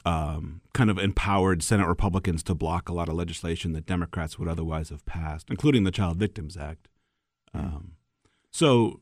um, 0.06 0.62
kind 0.74 0.90
of 0.90 0.98
empowered 0.98 1.62
Senate 1.64 1.88
Republicans 1.88 2.44
to 2.44 2.56
block 2.56 2.90
a 2.90 2.94
lot 2.94 3.10
of 3.10 3.16
legislation 3.16 3.74
that 3.74 3.86
Democrats 3.86 4.40
would 4.40 4.48
otherwise 4.48 4.90
have 4.90 5.06
passed, 5.06 5.50
including 5.50 5.84
the 5.84 5.92
Child 5.92 6.18
Victims 6.18 6.58
Act. 6.58 6.88
Um, 7.54 7.94
so, 8.50 9.02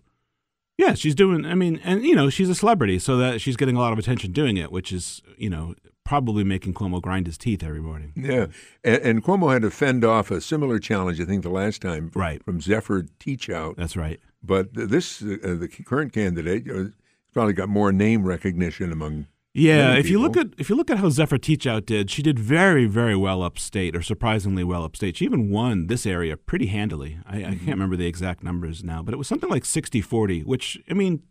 yeah, 0.77 0.93
she's 0.93 1.15
doing. 1.15 1.45
I 1.45 1.55
mean, 1.55 1.79
and 1.83 2.03
you 2.03 2.15
know, 2.15 2.29
she's 2.29 2.50
a 2.50 2.55
celebrity, 2.55 3.00
so 3.00 3.17
that 3.17 3.41
she's 3.41 3.57
getting 3.57 3.75
a 3.75 3.79
lot 3.79 3.93
of 3.93 4.00
attention 4.00 4.31
doing 4.31 4.57
it, 4.57 4.71
which 4.71 4.91
is, 4.91 5.21
you 5.38 5.50
know, 5.50 5.75
probably 6.09 6.43
making 6.43 6.73
Cuomo 6.73 6.99
grind 6.99 7.27
his 7.27 7.37
teeth 7.37 7.61
every 7.61 7.81
morning. 7.81 8.13
Yeah, 8.15 8.47
and, 8.83 9.01
and 9.03 9.23
Cuomo 9.23 9.53
had 9.53 9.61
to 9.61 9.69
fend 9.69 10.03
off 10.03 10.31
a 10.31 10.41
similar 10.41 10.79
challenge, 10.79 11.21
I 11.21 11.25
think, 11.25 11.43
the 11.43 11.51
last 11.51 11.83
time, 11.83 12.09
right, 12.15 12.43
from 12.43 12.61
Zephyr 12.61 13.03
Teachout. 13.19 13.75
That's 13.77 13.95
right. 13.95 14.19
But 14.41 14.73
this, 14.73 15.21
uh, 15.21 15.37
the 15.59 15.67
current 15.85 16.11
candidate, 16.11 16.67
uh, 16.67 16.85
probably 17.31 17.53
got 17.53 17.69
more 17.69 17.91
name 17.91 18.23
recognition 18.23 18.91
among 18.91 19.27
yeah, 19.53 19.93
if 19.95 20.09
you 20.09 20.19
look 20.19 20.37
at 20.37 20.47
if 20.57 20.69
you 20.69 20.75
look 20.75 20.89
at 20.89 20.97
how 20.97 21.09
Zephyr 21.09 21.37
Teachout 21.37 21.85
did, 21.85 22.09
she 22.09 22.23
did 22.23 22.39
very 22.39 22.85
very 22.85 23.15
well 23.15 23.43
upstate, 23.43 23.95
or 23.95 24.01
surprisingly 24.01 24.63
well 24.63 24.83
upstate. 24.83 25.17
She 25.17 25.25
even 25.25 25.49
won 25.49 25.87
this 25.87 26.05
area 26.05 26.37
pretty 26.37 26.67
handily. 26.67 27.19
I, 27.25 27.37
mm-hmm. 27.37 27.45
I 27.45 27.55
can't 27.55 27.67
remember 27.67 27.97
the 27.97 28.07
exact 28.07 28.43
numbers 28.43 28.83
now, 28.83 29.03
but 29.03 29.13
it 29.13 29.17
was 29.17 29.27
something 29.27 29.49
like 29.49 29.63
60-40, 29.63 30.45
which 30.45 30.79
I 30.89 30.93
mean, 30.93 31.23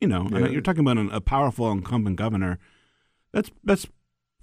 you 0.00 0.08
know, 0.08 0.28
yeah. 0.30 0.46
you're 0.46 0.60
talking 0.60 0.80
about 0.80 0.98
an, 0.98 1.10
a 1.10 1.20
powerful 1.20 1.70
incumbent 1.70 2.16
governor. 2.16 2.58
That's 3.32 3.50
that's 3.64 3.86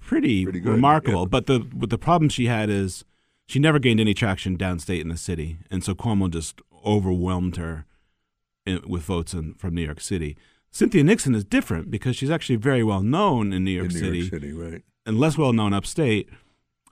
pretty, 0.05 0.43
pretty 0.43 0.61
remarkable. 0.61 1.21
Yeah. 1.21 1.29
But 1.29 1.47
the 1.47 1.59
but 1.59 1.89
the 1.89 1.97
problem 1.97 2.29
she 2.29 2.45
had 2.45 2.69
is 2.69 3.03
she 3.47 3.59
never 3.59 3.79
gained 3.79 3.99
any 3.99 4.13
traction 4.13 4.57
downstate 4.57 5.01
in 5.01 5.09
the 5.09 5.17
city, 5.17 5.57
and 5.69 5.83
so 5.83 5.93
Cuomo 5.93 6.29
just 6.29 6.61
overwhelmed 6.85 7.57
her 7.57 7.85
in, 8.65 8.81
with 8.87 9.03
votes 9.03 9.33
in, 9.33 9.55
from 9.55 9.75
New 9.75 9.83
York 9.83 10.01
City. 10.01 10.37
Cynthia 10.71 11.03
Nixon 11.03 11.35
is 11.35 11.43
different 11.45 11.89
because 11.89 12.15
she's 12.15 12.29
actually 12.29 12.57
very 12.57 12.83
well 12.83 13.01
known 13.01 13.53
in 13.53 13.63
New 13.63 13.71
York 13.71 13.91
in 13.91 13.93
New 13.93 13.99
City, 13.99 14.17
York 14.19 14.29
City 14.29 14.53
right. 14.53 14.83
and 15.05 15.19
less 15.19 15.37
well 15.37 15.53
known 15.53 15.73
upstate. 15.73 16.29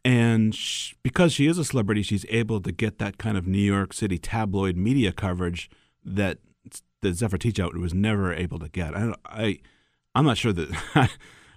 And 0.05 0.53
she, 0.53 0.95
because 1.01 1.31
she 1.31 1.47
is 1.47 1.57
a 1.57 1.63
celebrity, 1.63 2.01
she's 2.01 2.25
able 2.29 2.59
to 2.61 2.73
get 2.73 2.97
that 2.99 3.17
kind 3.17 3.37
of 3.37 3.47
New 3.47 3.57
York 3.57 3.93
City 3.93 4.17
tabloid 4.17 4.75
media 4.75 5.11
coverage 5.11 5.69
that 6.03 6.39
that 7.01 7.15
Zephyr 7.15 7.37
Teachout 7.37 7.77
was 7.77 7.93
never 7.93 8.33
able 8.33 8.59
to 8.59 8.69
get. 8.69 8.95
I, 8.95 9.13
I 9.25 9.59
I'm 10.15 10.25
not 10.25 10.37
sure 10.37 10.53
that 10.53 10.69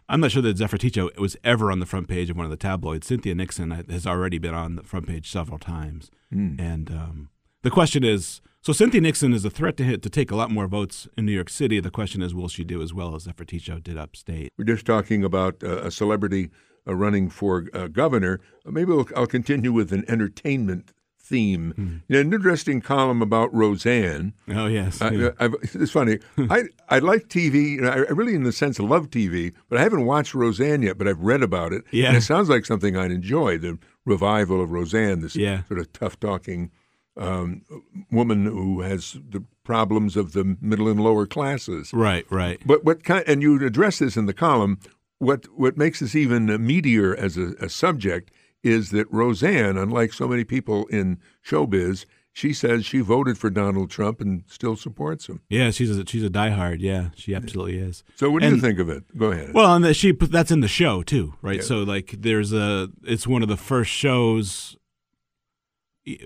I'm 0.08 0.20
not 0.20 0.30
sure 0.30 0.42
that 0.42 0.56
Zephyr 0.56 0.78
Teachout 0.78 1.18
was 1.18 1.36
ever 1.42 1.70
on 1.70 1.80
the 1.80 1.86
front 1.86 2.08
page 2.08 2.30
of 2.30 2.36
one 2.36 2.44
of 2.44 2.50
the 2.50 2.56
tabloids. 2.56 3.06
Cynthia 3.06 3.34
Nixon 3.34 3.70
has 3.70 4.06
already 4.06 4.38
been 4.38 4.54
on 4.54 4.76
the 4.76 4.82
front 4.82 5.06
page 5.06 5.30
several 5.30 5.58
times, 5.58 6.10
mm. 6.32 6.60
and 6.60 6.90
um, 6.90 7.28
the 7.62 7.70
question 7.70 8.04
is 8.04 8.40
so 8.66 8.72
Cynthia 8.72 9.00
Nixon 9.00 9.32
is 9.32 9.44
a 9.44 9.50
threat 9.50 9.76
to 9.76 9.84
hit 9.84 10.02
to 10.02 10.10
take 10.10 10.32
a 10.32 10.34
lot 10.34 10.50
more 10.50 10.66
votes 10.66 11.06
in 11.16 11.24
New 11.24 11.30
York 11.30 11.48
City. 11.48 11.78
The 11.78 11.88
question 11.88 12.20
is, 12.20 12.34
will 12.34 12.48
she 12.48 12.64
do 12.64 12.82
as 12.82 12.92
well 12.92 13.14
as 13.14 13.22
Zephyr 13.22 13.44
Teachout 13.44 13.84
did 13.84 13.96
upstate? 13.96 14.52
We're 14.58 14.64
just 14.64 14.84
talking 14.84 15.22
about 15.22 15.62
uh, 15.62 15.82
a 15.82 15.90
celebrity 15.92 16.50
uh, 16.84 16.96
running 16.96 17.30
for 17.30 17.66
uh, 17.72 17.86
governor. 17.86 18.40
Maybe 18.64 18.90
we'll, 18.90 19.08
I'll 19.14 19.28
continue 19.28 19.72
with 19.72 19.92
an 19.92 20.04
entertainment 20.08 20.92
theme. 21.28 21.72
Hmm. 21.76 21.96
You 22.08 22.14
know, 22.14 22.20
an 22.20 22.32
interesting 22.34 22.80
column 22.80 23.20
about 23.22 23.52
Roseanne. 23.54 24.32
Oh 24.48 24.66
yes, 24.66 25.00
I- 25.02 25.10
yeah. 25.10 25.30
I've, 25.40 25.54
it's 25.62 25.90
funny. 25.92 26.18
I 26.38 26.64
I 26.88 26.98
like 27.00 27.28
TV. 27.28 27.72
You 27.72 27.80
know, 27.82 27.90
I 27.90 27.96
I 27.96 28.10
really, 28.12 28.34
in 28.34 28.44
the 28.44 28.52
sense, 28.52 28.78
love 28.78 29.10
TV, 29.10 29.52
but 29.68 29.78
I 29.78 29.82
haven't 29.82 30.06
watched 30.06 30.34
Roseanne 30.34 30.82
yet. 30.82 30.98
But 30.98 31.08
I've 31.08 31.20
read 31.20 31.42
about 31.42 31.72
it. 31.72 31.84
Yeah. 31.90 32.08
and 32.08 32.16
it 32.16 32.22
sounds 32.22 32.48
like 32.48 32.64
something 32.66 32.96
I'd 32.96 33.10
enjoy. 33.10 33.58
The 33.58 33.78
revival 34.04 34.60
of 34.62 34.70
Roseanne, 34.70 35.20
this 35.20 35.34
Yeah. 35.36 35.64
sort 35.64 35.80
of 35.80 35.92
tough 35.92 36.18
talking 36.20 36.70
um, 37.16 37.62
woman 38.10 38.44
who 38.46 38.82
has 38.82 39.16
the 39.30 39.42
problems 39.64 40.16
of 40.16 40.32
the 40.32 40.56
middle 40.60 40.86
and 40.88 41.00
lower 41.00 41.26
classes. 41.26 41.92
right, 41.92 42.24
right. 42.30 42.60
But 42.64 42.84
what 42.84 43.02
kind? 43.04 43.24
And 43.26 43.42
you 43.42 43.64
address 43.64 43.98
this 43.98 44.16
in 44.16 44.26
the 44.26 44.34
column. 44.34 44.78
What 45.18 45.46
what 45.58 45.78
makes 45.78 46.00
this 46.00 46.14
even 46.14 46.46
meatier 46.46 47.16
as 47.16 47.38
a, 47.38 47.54
a 47.58 47.68
subject 47.70 48.30
is 48.66 48.90
that 48.90 49.10
Roseanne, 49.10 49.76
unlike 49.76 50.12
so 50.12 50.26
many 50.28 50.44
people 50.44 50.86
in 50.86 51.18
showbiz, 51.44 52.04
she 52.36 52.52
says 52.52 52.84
she 52.84 53.00
voted 53.00 53.38
for 53.38 53.48
Donald 53.48 53.90
Trump 53.90 54.20
and 54.20 54.44
still 54.46 54.76
supports 54.76 55.26
him. 55.26 55.40
Yeah, 55.48 55.70
she's 55.70 55.96
a 55.96 56.04
she's 56.04 56.22
a 56.22 56.28
diehard. 56.28 56.78
Yeah, 56.80 57.08
she 57.16 57.34
absolutely 57.34 57.78
is. 57.78 58.04
So 58.16 58.30
what 58.30 58.42
do 58.42 58.48
you 58.48 58.60
think 58.60 58.78
of 58.78 58.90
it? 58.90 59.04
Go 59.16 59.32
ahead. 59.32 59.54
Well, 59.54 59.74
and 59.74 59.96
she 59.96 60.12
that's 60.12 60.50
in 60.50 60.60
the 60.60 60.68
show 60.68 61.02
too, 61.02 61.34
right? 61.40 61.56
Yeah. 61.56 61.62
So 61.62 61.76
like, 61.78 62.14
there's 62.18 62.52
a 62.52 62.90
it's 63.04 63.26
one 63.26 63.42
of 63.42 63.48
the 63.48 63.56
first 63.56 63.90
shows, 63.90 64.76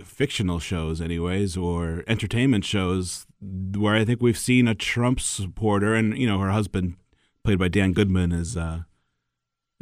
fictional 0.04 0.58
shows, 0.58 1.00
anyways, 1.00 1.56
or 1.56 2.02
entertainment 2.08 2.64
shows 2.64 3.24
where 3.40 3.94
I 3.94 4.04
think 4.04 4.20
we've 4.20 4.36
seen 4.36 4.66
a 4.66 4.74
Trump 4.74 5.20
supporter, 5.20 5.94
and 5.94 6.18
you 6.18 6.26
know, 6.26 6.40
her 6.40 6.50
husband, 6.50 6.96
played 7.44 7.60
by 7.60 7.68
Dan 7.68 7.92
Goodman, 7.92 8.32
is 8.32 8.56
uh, 8.56 8.80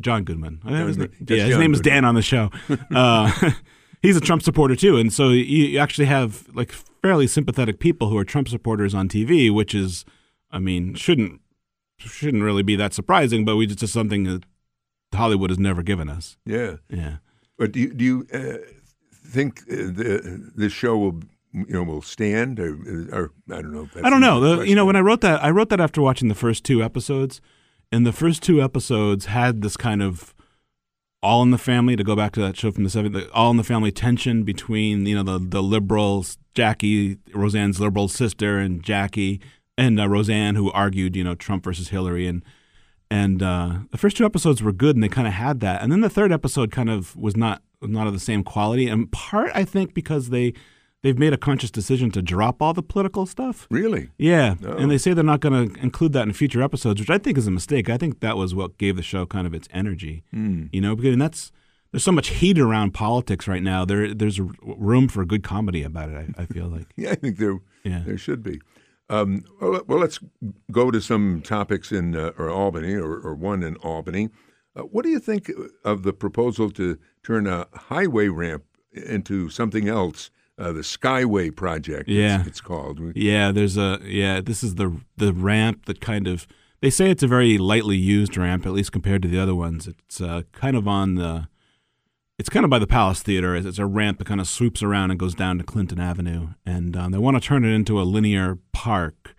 John 0.00 0.24
Goodman. 0.24 0.60
His 0.64 0.72
John 0.72 0.86
na- 0.86 0.92
Good- 1.06 1.12
just 1.26 1.30
yeah, 1.30 1.44
his 1.44 1.50
John 1.54 1.60
name 1.60 1.72
is 1.74 1.80
Goodman. 1.80 1.94
Dan 1.94 2.04
on 2.04 2.14
the 2.14 2.22
show. 2.22 2.50
uh, 2.94 3.50
he's 4.02 4.16
a 4.16 4.20
Trump 4.20 4.42
supporter 4.42 4.76
too, 4.76 4.96
and 4.96 5.12
so 5.12 5.30
you 5.30 5.42
you 5.44 5.78
actually 5.78 6.06
have 6.06 6.46
like 6.54 6.72
fairly 7.02 7.26
sympathetic 7.26 7.78
people 7.78 8.08
who 8.08 8.16
are 8.18 8.24
Trump 8.24 8.48
supporters 8.48 8.94
on 8.94 9.08
TV, 9.08 9.52
which 9.52 9.74
is, 9.74 10.04
I 10.50 10.58
mean, 10.58 10.94
shouldn't 10.94 11.40
shouldn't 11.98 12.42
really 12.42 12.62
be 12.62 12.76
that 12.76 12.94
surprising, 12.94 13.44
but 13.44 13.56
we 13.56 13.66
it's 13.66 13.76
just 13.76 13.92
something 13.92 14.24
that 14.24 14.44
Hollywood 15.14 15.50
has 15.50 15.58
never 15.58 15.82
given 15.82 16.08
us. 16.08 16.36
yeah. 16.46 16.76
Yeah. 16.88 17.16
But 17.58 17.72
do 17.72 17.80
you, 17.80 17.92
do 17.92 18.04
you 18.04 18.26
uh, 18.32 18.58
think 19.12 19.62
uh, 19.62 19.74
the, 19.74 20.52
this 20.54 20.72
show 20.72 20.96
will 20.96 21.22
you 21.52 21.66
know 21.70 21.82
will 21.82 22.02
stand 22.02 22.60
or, 22.60 22.74
or 23.12 23.32
I 23.50 23.62
don't 23.62 23.72
know. 23.72 23.88
I 24.04 24.10
don't 24.10 24.20
know. 24.20 24.38
The, 24.38 24.68
you 24.68 24.76
know, 24.76 24.86
when 24.86 24.94
I 24.94 25.00
wrote 25.00 25.22
that, 25.22 25.42
I 25.42 25.50
wrote 25.50 25.70
that 25.70 25.80
after 25.80 26.00
watching 26.00 26.28
the 26.28 26.36
first 26.36 26.62
two 26.62 26.84
episodes, 26.84 27.40
and 27.92 28.06
the 28.06 28.12
first 28.12 28.42
two 28.42 28.62
episodes 28.62 29.26
had 29.26 29.62
this 29.62 29.76
kind 29.76 30.02
of 30.02 30.34
all 31.22 31.42
in 31.42 31.50
the 31.50 31.58
family 31.58 31.96
to 31.96 32.04
go 32.04 32.14
back 32.14 32.32
to 32.32 32.40
that 32.40 32.56
show 32.56 32.70
from 32.70 32.84
the 32.84 32.90
70s 32.90 33.28
all 33.32 33.50
in 33.50 33.56
the 33.56 33.64
family 33.64 33.90
tension 33.90 34.44
between 34.44 35.04
you 35.06 35.14
know 35.20 35.22
the 35.22 35.44
the 35.44 35.62
liberals 35.62 36.38
Jackie 36.54 37.18
Roseanne's 37.32 37.80
liberal 37.80 38.08
sister 38.08 38.58
and 38.58 38.82
Jackie 38.82 39.40
and 39.76 40.00
uh, 40.00 40.08
Roseanne 40.08 40.56
who 40.56 40.72
argued 40.72 41.16
you 41.16 41.22
know 41.24 41.36
Trump 41.36 41.64
versus 41.64 41.88
Hillary. 41.90 42.26
And 42.26 42.42
and 43.10 43.42
uh, 43.42 43.78
the 43.90 43.96
first 43.96 44.16
two 44.16 44.26
episodes 44.26 44.62
were 44.62 44.72
good 44.72 44.96
and 44.96 45.02
they 45.02 45.08
kind 45.08 45.28
of 45.28 45.34
had 45.34 45.60
that. 45.60 45.80
And 45.80 45.90
then 45.90 46.00
the 46.00 46.10
third 46.10 46.32
episode 46.32 46.70
kind 46.70 46.90
of 46.90 47.16
was 47.16 47.36
not 47.36 47.62
not 47.80 48.08
of 48.08 48.12
the 48.12 48.18
same 48.18 48.42
quality. 48.42 48.88
And 48.88 49.10
part 49.12 49.52
I 49.54 49.64
think 49.64 49.94
because 49.94 50.30
they 50.30 50.52
they've 51.02 51.18
made 51.18 51.32
a 51.32 51.36
conscious 51.36 51.70
decision 51.70 52.10
to 52.12 52.22
drop 52.22 52.60
all 52.60 52.72
the 52.74 52.82
political 52.82 53.24
stuff 53.26 53.66
really. 53.70 54.10
yeah, 54.18 54.54
Oh. 54.64 54.72
and 54.72 54.90
they 54.90 54.98
say 54.98 55.12
they're 55.14 55.24
not 55.24 55.40
going 55.40 55.68
to 55.74 55.80
include 55.80 56.12
that 56.14 56.26
in 56.26 56.32
future 56.32 56.62
episodes, 56.62 57.00
which 57.00 57.10
I 57.10 57.18
think 57.18 57.38
is 57.38 57.46
a 57.46 57.50
mistake. 57.50 57.88
I 57.88 57.96
think 57.96 58.20
that 58.20 58.36
was 58.36 58.54
what 58.54 58.78
gave 58.78 58.96
the 58.96 59.02
show 59.02 59.26
kind 59.26 59.46
of 59.46 59.54
its 59.54 59.68
energy. 59.72 60.24
Mm. 60.34 60.68
You 60.72 60.80
know, 60.80 60.96
because 60.96 61.12
and 61.12 61.22
that's 61.22 61.52
there's 61.92 62.04
so 62.04 62.12
much 62.12 62.28
heat 62.28 62.58
around 62.58 62.92
politics 62.92 63.48
right 63.48 63.62
now. 63.62 63.84
There 63.84 64.12
there's 64.12 64.40
room 64.62 65.08
for 65.08 65.24
good 65.24 65.42
comedy 65.42 65.82
about 65.82 66.10
it. 66.10 66.16
I, 66.38 66.42
I 66.42 66.46
feel 66.46 66.66
like. 66.66 66.86
Yeah, 66.96 67.12
I 67.12 67.14
think 67.14 67.38
there 67.38 67.58
Yeah. 67.84 68.02
there 68.04 68.18
should 68.18 68.42
be. 68.42 68.60
Um, 69.10 69.44
well, 69.60 69.80
well, 69.86 69.98
let's 69.98 70.18
go 70.70 70.90
to 70.90 71.00
some 71.00 71.40
topics 71.40 71.92
in 71.92 72.14
uh, 72.14 72.32
or 72.36 72.50
Albany 72.50 72.94
or, 72.94 73.14
or 73.20 73.34
one 73.34 73.62
in 73.62 73.76
Albany. 73.76 74.28
Uh, 74.76 74.82
what 74.82 75.02
do 75.02 75.08
you 75.10 75.18
think 75.18 75.50
of 75.82 76.02
the 76.02 76.12
proposal 76.12 76.70
to 76.72 76.98
turn 77.22 77.46
a 77.46 77.66
highway 77.74 78.28
ramp 78.28 78.64
into 78.92 79.48
something 79.48 79.88
else? 79.88 80.30
Uh, 80.58 80.72
the 80.72 80.80
Skyway 80.80 81.54
project. 81.54 82.08
Yeah. 82.08 82.40
it's, 82.40 82.48
it's 82.48 82.60
called. 82.60 83.00
Yeah, 83.14 83.52
there's 83.52 83.76
a 83.76 84.00
yeah. 84.04 84.40
This 84.40 84.64
is 84.64 84.74
the 84.74 85.00
the 85.16 85.32
ramp 85.32 85.86
that 85.86 86.00
kind 86.00 86.26
of 86.26 86.48
they 86.80 86.90
say 86.90 87.10
it's 87.10 87.22
a 87.22 87.28
very 87.28 87.58
lightly 87.58 87.96
used 87.96 88.36
ramp, 88.36 88.66
at 88.66 88.72
least 88.72 88.92
compared 88.92 89.22
to 89.22 89.28
the 89.28 89.38
other 89.38 89.54
ones. 89.54 89.86
It's 89.86 90.20
uh, 90.20 90.42
kind 90.52 90.76
of 90.76 90.86
on 90.86 91.14
the. 91.16 91.48
It's 92.38 92.48
kind 92.48 92.62
of 92.62 92.70
by 92.70 92.78
the 92.78 92.86
Palace 92.86 93.20
Theater. 93.22 93.56
It's 93.56 93.66
it's 93.66 93.78
a 93.78 93.86
ramp 93.86 94.18
that 94.18 94.26
kind 94.26 94.40
of 94.40 94.46
swoops 94.46 94.82
around 94.82 95.10
and 95.10 95.18
goes 95.18 95.34
down 95.34 95.58
to 95.58 95.64
Clinton 95.64 95.98
Avenue, 96.00 96.50
and 96.64 96.96
um, 96.96 97.10
they 97.10 97.18
want 97.18 97.40
to 97.40 97.46
turn 97.46 97.64
it 97.64 97.70
into 97.70 98.00
a 98.00 98.02
linear 98.02 98.58
park. 98.72 99.34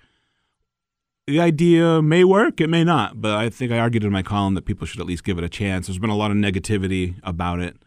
The 1.27 1.39
idea 1.39 2.01
may 2.01 2.23
work, 2.23 2.59
it 2.59 2.69
may 2.69 2.83
not, 2.83 3.21
but 3.21 3.35
I 3.37 3.49
think 3.49 3.71
I 3.71 3.77
argued 3.77 4.03
in 4.03 4.11
my 4.11 4.23
column 4.23 4.55
that 4.55 4.65
people 4.65 4.87
should 4.87 4.99
at 4.99 5.05
least 5.05 5.23
give 5.23 5.37
it 5.37 5.43
a 5.43 5.49
chance. 5.49 5.85
There's 5.85 5.99
been 5.99 6.09
a 6.09 6.15
lot 6.15 6.31
of 6.31 6.37
negativity 6.37 7.19
about 7.21 7.59
it, 7.59 7.77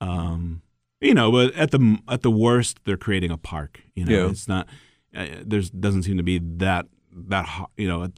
um, 0.00 0.62
you 1.04 1.14
know. 1.14 1.30
But 1.30 1.54
at 1.54 1.70
the 1.70 1.98
at 2.08 2.22
the 2.22 2.30
worst, 2.30 2.80
they're 2.84 2.96
creating 2.96 3.30
a 3.30 3.36
park. 3.38 3.82
You 3.94 4.04
know, 4.04 4.12
Yeah. 4.24 4.30
it's 4.30 4.48
not. 4.48 4.66
Uh, 5.14 5.26
there's 5.44 5.70
doesn't 5.70 6.02
seem 6.04 6.16
to 6.16 6.22
be 6.22 6.38
that 6.38 6.86
that 7.12 7.48
you 7.76 7.88
know. 7.88 8.08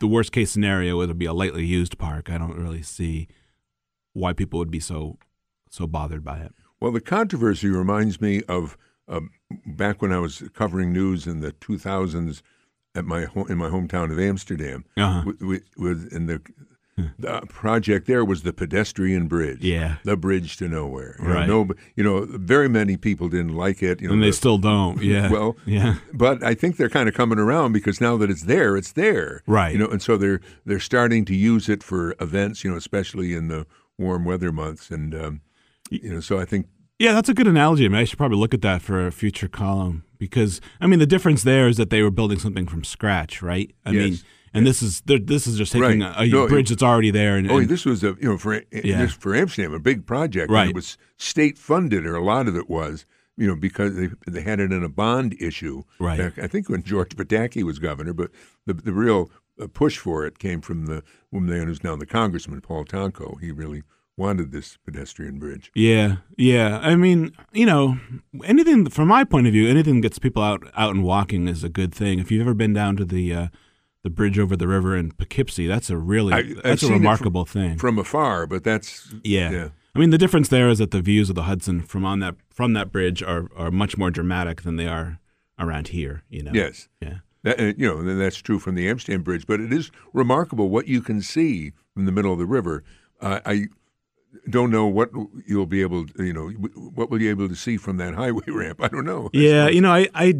The 0.00 0.08
worst 0.08 0.32
case 0.32 0.50
scenario 0.50 0.96
would 0.96 1.16
be 1.18 1.24
a 1.26 1.32
lightly 1.32 1.64
used 1.64 1.98
park. 1.98 2.28
I 2.28 2.36
don't 2.36 2.58
really 2.58 2.82
see 2.82 3.28
why 4.12 4.32
people 4.32 4.58
would 4.58 4.70
be 4.70 4.80
so 4.80 5.18
so 5.70 5.86
bothered 5.86 6.24
by 6.24 6.38
it. 6.38 6.52
Well, 6.80 6.90
the 6.92 7.00
controversy 7.00 7.68
reminds 7.68 8.20
me 8.20 8.42
of 8.48 8.76
um, 9.08 9.30
back 9.66 10.02
when 10.02 10.12
I 10.12 10.18
was 10.18 10.42
covering 10.52 10.92
news 10.92 11.26
in 11.26 11.40
the 11.40 11.52
2000s 11.52 12.42
at 12.96 13.04
my 13.04 13.24
home, 13.24 13.46
in 13.48 13.58
my 13.58 13.68
hometown 13.68 14.10
of 14.12 14.18
Amsterdam. 14.18 14.84
Uh-huh. 14.96 15.22
With, 15.26 15.40
with, 15.42 15.62
with 15.76 16.12
and 16.12 16.28
the, 16.28 16.40
the 17.18 17.40
project 17.48 18.06
there 18.06 18.24
was 18.24 18.42
the 18.42 18.52
pedestrian 18.52 19.26
bridge. 19.26 19.62
Yeah. 19.62 19.96
the 20.04 20.16
bridge 20.16 20.56
to 20.58 20.68
nowhere. 20.68 21.16
You 21.18 21.26
know, 21.28 21.34
Right. 21.34 21.48
no, 21.48 21.68
you 21.96 22.04
know, 22.04 22.26
very 22.30 22.68
many 22.68 22.96
people 22.96 23.28
didn't 23.28 23.54
like 23.54 23.82
it. 23.82 24.00
You 24.00 24.08
know, 24.08 24.14
And 24.14 24.22
they 24.22 24.28
the- 24.30 24.32
still 24.36 24.58
don't. 24.58 25.02
Yeah. 25.02 25.30
well, 25.36 25.56
yeah. 25.66 25.96
but 26.12 26.42
I 26.44 26.54
think 26.54 26.76
they're 26.76 26.88
kind 26.88 27.08
of 27.08 27.14
coming 27.14 27.38
around 27.38 27.72
because 27.72 28.00
now 28.00 28.16
that 28.18 28.30
it's 28.30 28.42
there, 28.44 28.76
it's 28.76 28.92
there. 28.92 29.42
Right. 29.46 29.72
You 29.72 29.78
know, 29.78 29.88
and 29.88 30.00
so 30.00 30.16
they're 30.16 30.40
they're 30.64 30.80
starting 30.80 31.24
to 31.26 31.34
use 31.34 31.68
it 31.68 31.82
for 31.82 32.14
events. 32.20 32.62
You 32.64 32.70
know, 32.70 32.76
especially 32.76 33.34
in 33.34 33.48
the 33.48 33.66
warm 33.98 34.24
weather 34.24 34.52
months, 34.52 34.90
and 34.90 35.14
um, 35.14 35.40
you 35.90 36.12
know, 36.12 36.20
so 36.20 36.38
I 36.38 36.44
think 36.44 36.66
Yeah, 36.98 37.12
that's 37.12 37.28
a 37.28 37.34
good 37.34 37.48
analogy. 37.48 37.84
I 37.84 37.88
mean, 37.88 37.98
I 38.00 38.04
should 38.04 38.18
probably 38.18 38.38
look 38.38 38.54
at 38.54 38.62
that 38.62 38.82
for 38.82 39.06
a 39.06 39.10
future 39.12 39.48
column 39.48 40.04
because 40.18 40.60
I 40.80 40.86
mean 40.86 41.00
the 41.00 41.06
difference 41.06 41.42
there 41.42 41.66
is 41.68 41.76
that 41.76 41.90
they 41.90 42.02
were 42.02 42.10
building 42.12 42.38
something 42.38 42.66
from 42.68 42.84
scratch, 42.84 43.42
right? 43.42 43.72
I 43.84 43.90
Yes. 43.90 44.02
mean, 44.04 44.18
and 44.54 44.66
this 44.66 44.82
is 44.82 45.02
this 45.04 45.46
is 45.46 45.58
just 45.58 45.72
taking 45.72 46.00
Right. 46.00 46.16
a, 46.16 46.20
a 46.22 46.26
No, 46.28 46.46
bridge 46.48 46.70
that's 46.70 46.82
already 46.82 47.10
there. 47.10 47.36
And, 47.36 47.50
Oh, 47.50 47.58
and- 47.58 47.68
this 47.68 47.84
was 47.84 48.02
a 48.02 48.16
you 48.20 48.28
know 48.30 48.38
for 48.38 48.54
Yeah. 48.72 49.02
this 49.02 49.12
for 49.12 49.34
Amsterdam 49.34 49.74
a 49.74 49.78
big 49.78 50.06
project. 50.06 50.48
and 50.48 50.54
Right. 50.54 50.68
it 50.70 50.74
was 50.74 50.96
state 51.18 51.58
funded, 51.58 52.06
or 52.06 52.14
a 52.16 52.24
lot 52.24 52.48
of 52.48 52.56
it 52.56 52.68
was. 52.70 53.04
You 53.36 53.48
know, 53.48 53.56
because 53.56 53.96
they 53.96 54.10
they 54.28 54.42
had 54.42 54.60
it 54.60 54.70
in 54.72 54.84
a 54.84 54.88
bond 54.88 55.34
issue. 55.40 55.82
Right. 55.98 56.18
back- 56.18 56.38
I 56.38 56.46
think 56.46 56.68
when 56.68 56.84
George 56.84 57.16
Pataki 57.16 57.64
was 57.64 57.80
governor, 57.80 58.12
but 58.12 58.30
the 58.64 58.74
the 58.74 58.92
real 58.92 59.28
uh, 59.60 59.66
push 59.66 59.98
for 59.98 60.24
it 60.24 60.38
came 60.38 60.60
from 60.60 60.86
the 60.86 61.02
woman 61.32 61.66
who's 61.66 61.82
now 61.82 61.96
the 61.96 62.06
congressman, 62.06 62.60
Paul 62.60 62.84
Tonko. 62.84 63.40
He 63.40 63.50
really 63.50 63.82
wanted 64.16 64.52
this 64.52 64.78
pedestrian 64.84 65.40
bridge. 65.40 65.72
yeah, 65.74 66.16
yeah. 66.38 66.78
I 66.80 66.94
mean, 66.94 67.32
you 67.52 67.66
know, 67.66 67.98
anything 68.44 68.88
from 68.88 69.08
my 69.08 69.24
point 69.24 69.48
of 69.48 69.52
view, 69.52 69.68
anything 69.68 69.96
that 69.96 70.02
gets 70.02 70.18
people 70.20 70.40
out 70.42 70.70
out 70.76 70.94
and 70.94 71.02
walking 71.02 71.48
is 71.48 71.64
a 71.64 71.68
good 71.68 71.92
thing. 71.92 72.20
If 72.20 72.30
you've 72.30 72.40
ever 72.42 72.54
been 72.54 72.72
down 72.72 72.96
to 72.98 73.04
the 73.04 73.34
uh, 73.34 73.48
the 74.04 74.10
bridge 74.10 74.38
over 74.38 74.54
the 74.56 74.68
river 74.68 74.96
in 74.96 75.10
Poughkeepsie, 75.10 75.66
that's 75.66 75.90
a 75.90 75.96
really 75.96 76.32
I- 76.32 76.54
that's 76.62 76.84
a 76.84 76.92
remarkable 76.92 77.44
thing. 77.44 77.76
From 77.78 77.98
afar, 77.98 78.46
but 78.46 78.62
that's 78.62 79.12
Yeah. 79.24 79.50
yeah. 79.50 79.68
I 79.96 79.98
mean, 79.98 80.10
the 80.10 80.18
difference 80.18 80.48
there 80.48 80.68
is 80.68 80.78
that 80.78 80.90
the 80.92 81.00
views 81.00 81.28
of 81.30 81.34
the 81.36 81.44
Hudson 81.44 81.80
from 81.80 82.04
on 82.04 82.20
that 82.20 82.36
from 82.50 82.74
that 82.74 82.92
bridge 82.92 83.22
are 83.22 83.48
are 83.56 83.70
much 83.72 83.96
more 83.98 84.10
dramatic 84.12 84.62
than 84.62 84.76
they 84.76 84.86
are 84.86 85.18
around 85.58 85.88
here. 85.88 86.22
You 86.28 86.42
know. 86.44 86.52
Yes. 86.54 86.88
Yeah. 87.00 87.18
That, 87.44 87.78
you 87.78 87.86
know, 87.86 87.98
and 87.98 88.20
that's 88.20 88.36
true 88.38 88.58
from 88.58 88.74
the 88.74 88.88
Amsterdam 88.88 89.22
Bridge, 89.22 89.46
but 89.46 89.60
it 89.60 89.72
is 89.72 89.90
remarkable 90.14 90.70
what 90.70 90.88
you 90.88 91.02
can 91.02 91.20
see 91.20 91.72
from 91.92 92.06
the 92.06 92.12
middle 92.12 92.32
of 92.32 92.38
the 92.38 92.46
river. 92.46 92.82
Uh, 93.20 93.40
I 93.44 93.66
don't 94.50 94.70
know 94.70 94.86
what 94.86 95.10
you'll 95.46 95.66
be 95.66 95.82
able, 95.82 96.06
to, 96.06 96.24
you 96.24 96.32
know, 96.32 96.48
what 96.48 97.10
will 97.10 97.20
you 97.20 97.34
be 97.34 97.42
able 97.42 97.48
to 97.48 97.56
see 97.56 97.76
from 97.76 97.96
that 97.98 98.14
highway 98.22 98.44
ramp? 98.48 98.82
I 98.82 98.88
don't 98.88 99.04
know. 99.04 99.30
Yeah, 99.32 99.68
you 99.68 99.80
know, 99.80 99.92
I, 99.92 100.08
I 100.14 100.34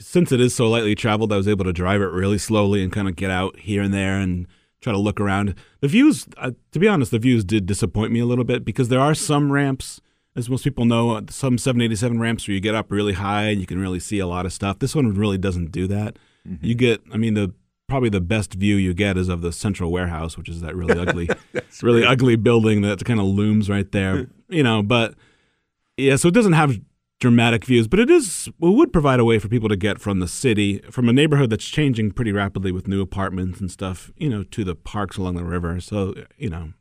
since 0.00 0.32
it 0.32 0.40
is 0.40 0.54
so 0.54 0.68
lightly 0.68 0.94
traveled, 0.94 1.32
I 1.32 1.36
was 1.36 1.48
able 1.48 1.64
to 1.64 1.72
drive 1.72 2.00
it 2.00 2.06
really 2.06 2.38
slowly 2.38 2.82
and 2.82 2.92
kind 2.92 3.08
of 3.08 3.16
get 3.16 3.30
out 3.30 3.58
here 3.58 3.82
and 3.82 3.92
there 3.92 4.18
and 4.18 4.46
try 4.80 4.92
to 4.92 4.98
look 4.98 5.20
around. 5.20 5.54
The 5.80 5.88
views, 5.88 6.26
uh, 6.36 6.52
to 6.72 6.78
be 6.78 6.88
honest, 6.88 7.10
the 7.10 7.18
views 7.18 7.44
did 7.44 7.66
disappoint 7.66 8.12
me 8.12 8.20
a 8.20 8.26
little 8.26 8.44
bit 8.44 8.64
because 8.64 8.88
there 8.88 9.00
are 9.00 9.14
some 9.14 9.52
ramps 9.52 10.00
as 10.36 10.48
most 10.48 10.62
people 10.64 10.84
know, 10.84 11.20
some 11.28 11.58
787 11.58 12.20
ramps 12.20 12.46
where 12.46 12.54
you 12.54 12.60
get 12.60 12.74
up 12.74 12.90
really 12.90 13.14
high 13.14 13.48
and 13.48 13.60
you 13.60 13.66
can 13.66 13.80
really 13.80 13.98
see 13.98 14.20
a 14.20 14.26
lot 14.26 14.46
of 14.46 14.52
stuff. 14.52 14.78
This 14.78 14.94
one 14.94 15.12
really 15.12 15.38
doesn't 15.38 15.72
do 15.72 15.86
that. 15.88 16.16
Mm-hmm. 16.48 16.64
You 16.64 16.74
get, 16.74 17.02
I 17.12 17.16
mean, 17.16 17.34
the 17.34 17.52
probably 17.90 18.08
the 18.08 18.20
best 18.20 18.54
view 18.54 18.76
you 18.76 18.94
get 18.94 19.18
is 19.18 19.28
of 19.28 19.42
the 19.42 19.52
central 19.52 19.92
warehouse, 19.92 20.38
which 20.38 20.48
is 20.48 20.60
that 20.62 20.74
really 20.74 20.98
ugly, 21.06 21.28
really 21.82 22.00
great. 22.00 22.10
ugly 22.10 22.36
building 22.36 22.80
that 22.82 23.04
kind 23.04 23.20
of 23.20 23.26
looms 23.26 23.68
right 23.68 23.90
there. 23.92 24.28
you 24.48 24.62
know, 24.62 24.82
but 24.82 25.14
yeah, 25.96 26.16
so 26.16 26.28
it 26.28 26.34
doesn't 26.34 26.54
have 26.54 26.80
dramatic 27.18 27.66
views, 27.66 27.86
but 27.86 27.98
it 27.98 28.08
is 28.08 28.48
it 28.48 28.54
would 28.58 28.92
provide 28.92 29.20
a 29.20 29.24
way 29.24 29.38
for 29.38 29.48
people 29.48 29.68
to 29.68 29.76
get 29.76 30.00
from 30.00 30.20
the 30.20 30.28
city, 30.28 30.78
from 30.90 31.08
a 31.08 31.12
neighborhood 31.12 31.50
that's 31.50 31.66
changing 31.66 32.12
pretty 32.12 32.32
rapidly 32.32 32.72
with 32.72 32.88
new 32.88 33.02
apartments 33.02 33.60
and 33.60 33.70
stuff, 33.70 34.10
you 34.16 34.30
know, 34.30 34.42
to 34.44 34.64
the 34.64 34.74
parks 34.74 35.18
along 35.18 35.34
the 35.34 35.44
river. 35.44 35.80
So 35.80 36.14
you 36.38 36.48
know, 36.48 36.72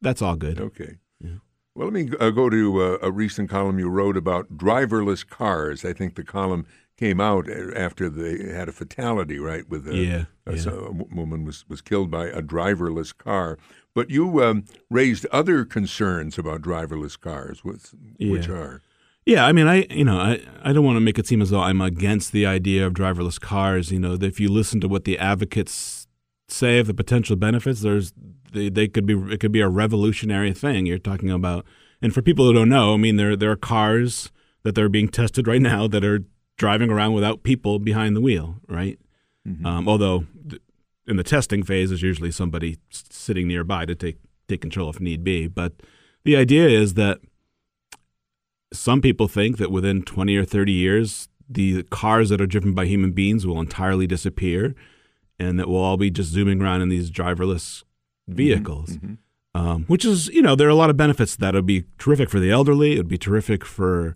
that's 0.00 0.22
all 0.22 0.34
good. 0.34 0.58
Okay. 0.58 0.96
Yeah. 1.20 1.38
Well, 1.74 1.88
let 1.88 1.94
me 1.94 2.10
uh, 2.18 2.30
go 2.30 2.50
to 2.50 2.82
uh, 2.82 2.98
a 3.02 3.12
recent 3.12 3.48
column 3.48 3.78
you 3.78 3.88
wrote 3.88 4.16
about 4.16 4.56
driverless 4.56 5.24
cars. 5.24 5.84
I 5.84 5.92
think 5.92 6.16
the 6.16 6.24
column 6.24 6.66
came 6.98 7.20
out 7.20 7.48
after 7.48 8.10
they 8.10 8.52
had 8.52 8.68
a 8.68 8.72
fatality, 8.72 9.38
right? 9.38 9.68
With 9.68 9.88
a, 9.88 9.96
yeah, 9.96 10.24
a, 10.46 10.56
yeah. 10.56 10.70
a 10.70 10.90
woman 10.90 11.44
was 11.44 11.64
was 11.68 11.80
killed 11.80 12.10
by 12.10 12.26
a 12.26 12.42
driverless 12.42 13.16
car. 13.16 13.58
But 13.94 14.10
you 14.10 14.44
um, 14.44 14.64
raised 14.90 15.26
other 15.26 15.64
concerns 15.64 16.38
about 16.38 16.62
driverless 16.62 17.18
cars, 17.18 17.64
which, 17.64 17.86
yeah. 18.18 18.32
which 18.32 18.48
are. 18.48 18.82
Yeah, 19.24 19.46
I 19.46 19.52
mean, 19.52 19.66
I 19.66 19.86
you 19.90 20.04
know, 20.04 20.18
I, 20.18 20.40
I 20.62 20.72
don't 20.72 20.84
want 20.84 20.96
to 20.96 21.00
make 21.00 21.18
it 21.18 21.26
seem 21.26 21.42
as 21.42 21.50
though 21.50 21.60
I'm 21.60 21.80
against 21.80 22.32
the 22.32 22.46
idea 22.46 22.86
of 22.86 22.94
driverless 22.94 23.40
cars. 23.40 23.92
You 23.92 24.00
know, 24.00 24.14
if 24.14 24.40
you 24.40 24.50
listen 24.50 24.80
to 24.80 24.88
what 24.88 25.04
the 25.04 25.18
advocates 25.18 26.06
say 26.48 26.78
of 26.78 26.86
the 26.86 26.94
potential 26.94 27.36
benefits, 27.36 27.82
there's 27.82 28.12
they, 28.52 28.68
they 28.68 28.88
could 28.88 29.06
be 29.06 29.14
it 29.32 29.38
could 29.40 29.52
be 29.52 29.60
a 29.60 29.68
revolutionary 29.68 30.52
thing. 30.52 30.86
You're 30.86 30.98
talking 30.98 31.30
about, 31.30 31.64
and 32.02 32.12
for 32.12 32.22
people 32.22 32.46
who 32.46 32.54
don't 32.54 32.70
know, 32.70 32.94
I 32.94 32.96
mean, 32.96 33.16
there 33.16 33.36
there 33.36 33.50
are 33.50 33.56
cars 33.56 34.32
that 34.62 34.74
they're 34.74 34.88
being 34.88 35.08
tested 35.08 35.46
right 35.46 35.62
now 35.62 35.86
that 35.88 36.04
are 36.04 36.24
driving 36.58 36.90
around 36.90 37.14
without 37.14 37.42
people 37.42 37.78
behind 37.78 38.14
the 38.14 38.20
wheel, 38.20 38.56
right? 38.68 38.98
Mm-hmm. 39.48 39.64
Um, 39.64 39.88
although 39.88 40.26
th- 40.48 40.60
in 41.06 41.16
the 41.16 41.24
testing 41.24 41.62
phase, 41.62 41.88
there's 41.88 42.02
usually 42.02 42.30
somebody 42.30 42.76
s- 42.92 43.04
sitting 43.10 43.48
nearby 43.48 43.86
to 43.86 43.94
take 43.94 44.18
take 44.48 44.60
control 44.60 44.90
if 44.90 45.00
need 45.00 45.24
be. 45.24 45.46
But 45.46 45.72
the 46.24 46.36
idea 46.36 46.68
is 46.68 46.94
that 46.94 47.20
some 48.72 49.00
people 49.00 49.28
think 49.28 49.56
that 49.58 49.70
within 49.70 50.02
20 50.02 50.36
or 50.36 50.44
30 50.44 50.72
years, 50.72 51.28
the 51.48 51.82
cars 51.84 52.28
that 52.28 52.40
are 52.40 52.46
driven 52.46 52.74
by 52.74 52.86
human 52.86 53.12
beings 53.12 53.46
will 53.46 53.60
entirely 53.60 54.06
disappear, 54.06 54.74
and 55.38 55.58
that 55.58 55.68
we'll 55.68 55.80
all 55.82 55.96
be 55.96 56.10
just 56.10 56.30
zooming 56.30 56.60
around 56.60 56.82
in 56.82 56.88
these 56.88 57.10
driverless 57.10 57.84
mm-hmm. 58.28 58.34
vehicles. 58.34 58.90
Mm-hmm. 58.90 59.14
Um, 59.54 59.84
which 59.86 60.04
is, 60.04 60.28
you 60.28 60.42
know, 60.42 60.54
there 60.54 60.68
are 60.68 60.70
a 60.70 60.74
lot 60.74 60.90
of 60.90 60.96
benefits 60.96 61.34
that 61.36 61.54
would 61.54 61.66
be 61.66 61.84
terrific 61.98 62.28
for 62.28 62.38
the 62.38 62.50
elderly. 62.50 62.92
It 62.92 62.98
would 62.98 63.08
be 63.08 63.18
terrific 63.18 63.64
for 63.64 64.14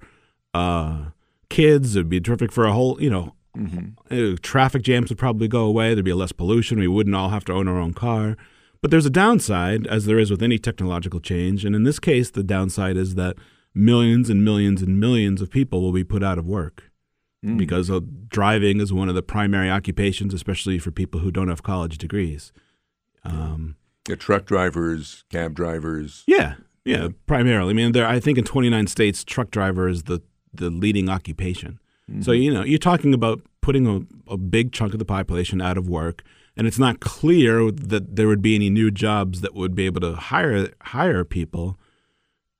uh, 0.54 1.06
kids. 1.52 1.94
It'd 1.94 2.08
be 2.08 2.20
terrific 2.20 2.50
for 2.50 2.64
a 2.64 2.72
whole, 2.72 3.00
you 3.00 3.10
know, 3.10 3.34
mm-hmm. 3.56 4.34
traffic 4.36 4.82
jams 4.82 5.10
would 5.10 5.18
probably 5.18 5.48
go 5.48 5.64
away. 5.64 5.94
There'd 5.94 6.04
be 6.04 6.12
less 6.12 6.32
pollution. 6.32 6.78
We 6.78 6.88
wouldn't 6.88 7.14
all 7.14 7.28
have 7.28 7.44
to 7.44 7.52
own 7.52 7.68
our 7.68 7.78
own 7.78 7.92
car. 7.92 8.36
But 8.80 8.90
there's 8.90 9.06
a 9.06 9.10
downside, 9.10 9.86
as 9.86 10.06
there 10.06 10.18
is 10.18 10.30
with 10.30 10.42
any 10.42 10.58
technological 10.58 11.20
change. 11.20 11.64
And 11.64 11.76
in 11.76 11.84
this 11.84 12.00
case, 12.00 12.30
the 12.30 12.42
downside 12.42 12.96
is 12.96 13.14
that 13.14 13.36
millions 13.74 14.28
and 14.28 14.44
millions 14.44 14.82
and 14.82 14.98
millions 14.98 15.40
of 15.40 15.50
people 15.50 15.82
will 15.82 15.92
be 15.92 16.02
put 16.02 16.24
out 16.24 16.38
of 16.38 16.46
work 16.46 16.90
mm. 17.44 17.56
because 17.56 17.90
driving 18.28 18.80
is 18.80 18.92
one 18.92 19.08
of 19.08 19.14
the 19.14 19.22
primary 19.22 19.70
occupations, 19.70 20.34
especially 20.34 20.78
for 20.78 20.90
people 20.90 21.20
who 21.20 21.30
don't 21.30 21.48
have 21.48 21.62
college 21.62 21.98
degrees. 21.98 22.52
Um, 23.24 23.76
yeah, 24.08 24.16
truck 24.16 24.46
drivers, 24.46 25.24
cab 25.30 25.54
drivers. 25.54 26.24
Yeah, 26.26 26.54
yeah, 26.84 27.08
primarily. 27.26 27.70
I 27.70 27.74
mean, 27.74 27.92
there. 27.92 28.06
I 28.06 28.18
think 28.18 28.36
in 28.36 28.44
29 28.44 28.88
states, 28.88 29.22
truck 29.22 29.52
driver 29.52 29.86
is 29.86 30.04
the 30.04 30.22
the 30.52 30.70
leading 30.70 31.08
occupation. 31.08 31.78
Mm-hmm. 32.10 32.22
So 32.22 32.32
you 32.32 32.52
know 32.52 32.64
you're 32.64 32.78
talking 32.78 33.14
about 33.14 33.40
putting 33.60 33.86
a, 33.86 34.32
a 34.32 34.36
big 34.36 34.72
chunk 34.72 34.92
of 34.92 34.98
the 34.98 35.04
population 35.04 35.60
out 35.60 35.78
of 35.78 35.88
work, 35.88 36.22
and 36.56 36.66
it's 36.66 36.78
not 36.78 37.00
clear 37.00 37.70
that 37.70 38.16
there 38.16 38.28
would 38.28 38.42
be 38.42 38.54
any 38.54 38.70
new 38.70 38.90
jobs 38.90 39.40
that 39.40 39.54
would 39.54 39.74
be 39.74 39.86
able 39.86 40.00
to 40.00 40.14
hire 40.14 40.68
hire 40.82 41.24
people. 41.24 41.78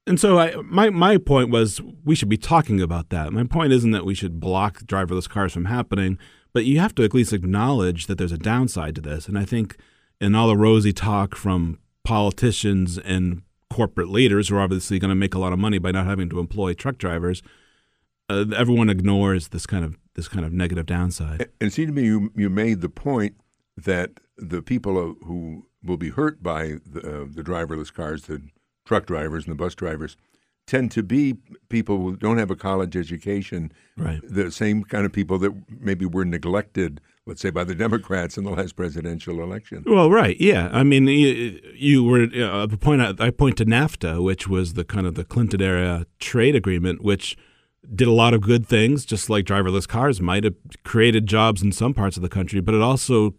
And 0.07 0.19
so 0.19 0.39
I, 0.39 0.57
my 0.63 0.91
my 0.91 1.17
point 1.17 1.51
was 1.51 1.81
we 2.05 2.15
should 2.15 2.29
be 2.29 2.37
talking 2.37 2.81
about 2.81 3.11
that. 3.11 3.33
My 3.33 3.45
point 3.45 3.73
isn't 3.73 3.93
that 3.93 4.05
we 4.05 4.15
should 4.15 4.41
block 4.41 4.81
driverless 4.81 5.29
cars 5.29 5.53
from 5.53 5.67
happening, 5.67 6.19
but 6.53 6.65
you 6.65 6.81
have 6.81 6.95
to 6.97 7.05
at 7.05 7.15
least 7.15 7.33
acknowledge 7.33 8.07
that 8.07 8.19
there's 8.19 8.33
a 8.33 8.39
downside 8.39 8.95
to 8.97 9.01
this. 9.01 9.29
And 9.29 9.39
I 9.39 9.45
think 9.45 9.77
in 10.21 10.35
all 10.35 10.49
the 10.49 10.57
rosy 10.57 10.93
talk 10.93 11.35
from 11.37 11.79
politicians 12.05 12.99
and 12.99 13.43
corporate 13.71 14.09
leaders 14.09 14.49
who 14.49 14.57
are 14.57 14.61
obviously 14.61 14.99
going 14.99 15.09
to 15.09 15.15
make 15.15 15.35
a 15.35 15.39
lot 15.39 15.53
of 15.53 15.59
money 15.59 15.79
by 15.79 15.91
not 15.91 16.07
having 16.07 16.29
to 16.29 16.39
employ 16.39 16.75
truck 16.75 16.99
drivers, 16.99 17.43
uh, 18.33 18.45
everyone 18.57 18.91
ignores 18.91 19.49
this 19.49 19.67
kind 19.67 19.85
of 19.85 19.97
this 20.15 20.29
kind 20.29 20.45
of 20.45 20.53
negative 20.53 20.87
downside. 20.87 21.49
And 21.61 21.69
it 21.69 21.73
seemed 21.73 21.89
to 21.89 21.95
me 21.95 22.05
you 22.05 22.33
you 22.37 22.51
made 22.51 22.81
the 22.81 22.89
point 22.89 23.37
that 23.77 24.11
the 24.37 24.63
people 24.63 25.17
who 25.25 25.67
will 25.85 25.97
be 25.97 26.11
hurt 26.11 26.43
by 26.43 26.77
the, 26.87 27.01
uh, 27.01 27.27
the 27.31 27.43
driverless 27.43 27.93
cars, 27.93 28.23
the 28.23 28.43
truck 28.85 29.07
drivers 29.07 29.45
and 29.45 29.53
the 29.53 29.57
bus 29.57 29.75
drivers, 29.75 30.17
tend 30.67 30.91
to 30.93 31.03
be 31.03 31.35
people 31.69 31.99
who 31.99 32.17
don't 32.17 32.39
have 32.39 32.51
a 32.51 32.57
college 32.57 32.97
education. 32.97 33.73
Right. 33.97 34.21
The 34.23 34.51
same 34.51 34.85
kind 34.85 35.05
of 35.05 35.13
people 35.13 35.39
that 35.39 35.53
maybe 35.81 36.07
were 36.07 36.25
neglected, 36.25 37.01
let's 37.27 37.41
say, 37.41 37.51
by 37.51 37.65
the 37.65 37.75
Democrats 37.75 38.39
in 38.39 38.45
the 38.45 38.51
last 38.51 38.77
presidential 38.77 39.43
election. 39.43 39.83
Well, 39.87 40.11
right. 40.11 40.37
Yeah. 40.41 40.69
I 40.73 40.85
mean, 40.85 41.09
you, 41.09 41.61
you 41.75 42.05
were 42.05 42.23
uh, 42.23 42.67
the 42.67 42.79
point. 42.79 43.03
I, 43.03 43.27
I 43.27 43.31
point 43.31 43.57
to 43.59 43.67
NAFTA, 43.67 44.23
which 44.23 44.49
was 44.49 44.75
the 44.75 44.85
kind 44.85 45.07
of 45.07 45.15
the 45.15 45.25
Clinton 45.25 45.61
era 45.61 46.07
trade 46.21 46.55
agreement, 46.55 47.03
which 47.03 47.37
did 47.95 48.09
a 48.09 48.13
lot 48.13 48.35
of 48.35 48.41
good 48.41 48.67
things, 48.67 49.05
just 49.05 49.29
like 49.29 49.45
driverless 49.45 49.89
cars 49.89 50.21
might 50.21 50.45
have 50.45 50.55
created 50.85 51.27
jobs 51.27 51.63
in 51.63 51.73
some 51.73 51.95
parts 51.95 52.17
of 52.17 52.23
the 52.23 52.29
country, 52.29 52.61
but 52.61 52.75
it 52.75 52.81
also 52.81 53.35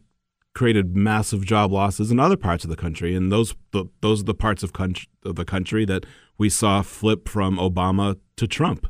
created 0.54 0.96
massive 0.96 1.46
job 1.46 1.72
losses 1.72 2.12
in 2.12 2.20
other 2.20 2.38
parts 2.38 2.64
of 2.64 2.70
the 2.70 2.76
country, 2.76 3.16
and 3.16 3.32
those 3.32 3.56
the, 3.72 3.86
those 4.02 4.22
are 4.22 4.26
the 4.26 4.34
parts 4.34 4.62
of, 4.64 4.74
country, 4.74 5.08
of 5.26 5.36
the 5.36 5.46
country 5.46 5.86
that 5.86 6.06
we 6.38 6.50
saw 6.50 6.82
flip 6.82 7.28
from 7.28 7.58
Obama 7.58 8.18
to 8.36 8.48
Trump, 8.48 8.88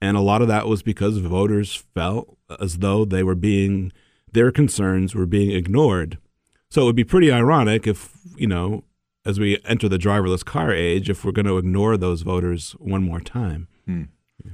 and 0.00 0.16
a 0.16 0.20
lot 0.20 0.42
of 0.42 0.48
that 0.48 0.66
was 0.66 0.82
because 0.82 1.18
voters 1.18 1.74
felt 1.94 2.36
as 2.60 2.78
though 2.78 3.04
they 3.04 3.22
were 3.22 3.34
being 3.34 3.92
their 4.32 4.50
concerns 4.50 5.14
were 5.14 5.26
being 5.26 5.50
ignored. 5.50 6.18
So 6.70 6.82
it 6.82 6.84
would 6.84 6.96
be 6.96 7.04
pretty 7.04 7.32
ironic 7.32 7.86
if 7.86 8.12
you 8.36 8.46
know, 8.46 8.84
as 9.24 9.40
we 9.40 9.58
enter 9.64 9.88
the 9.88 9.98
driverless 9.98 10.44
car 10.44 10.72
age, 10.72 11.08
if 11.08 11.24
we're 11.24 11.32
going 11.32 11.46
to 11.46 11.58
ignore 11.58 11.96
those 11.96 12.22
voters 12.22 12.72
one 12.72 13.02
more 13.02 13.20
time. 13.20 13.68
Hmm. 13.86 14.04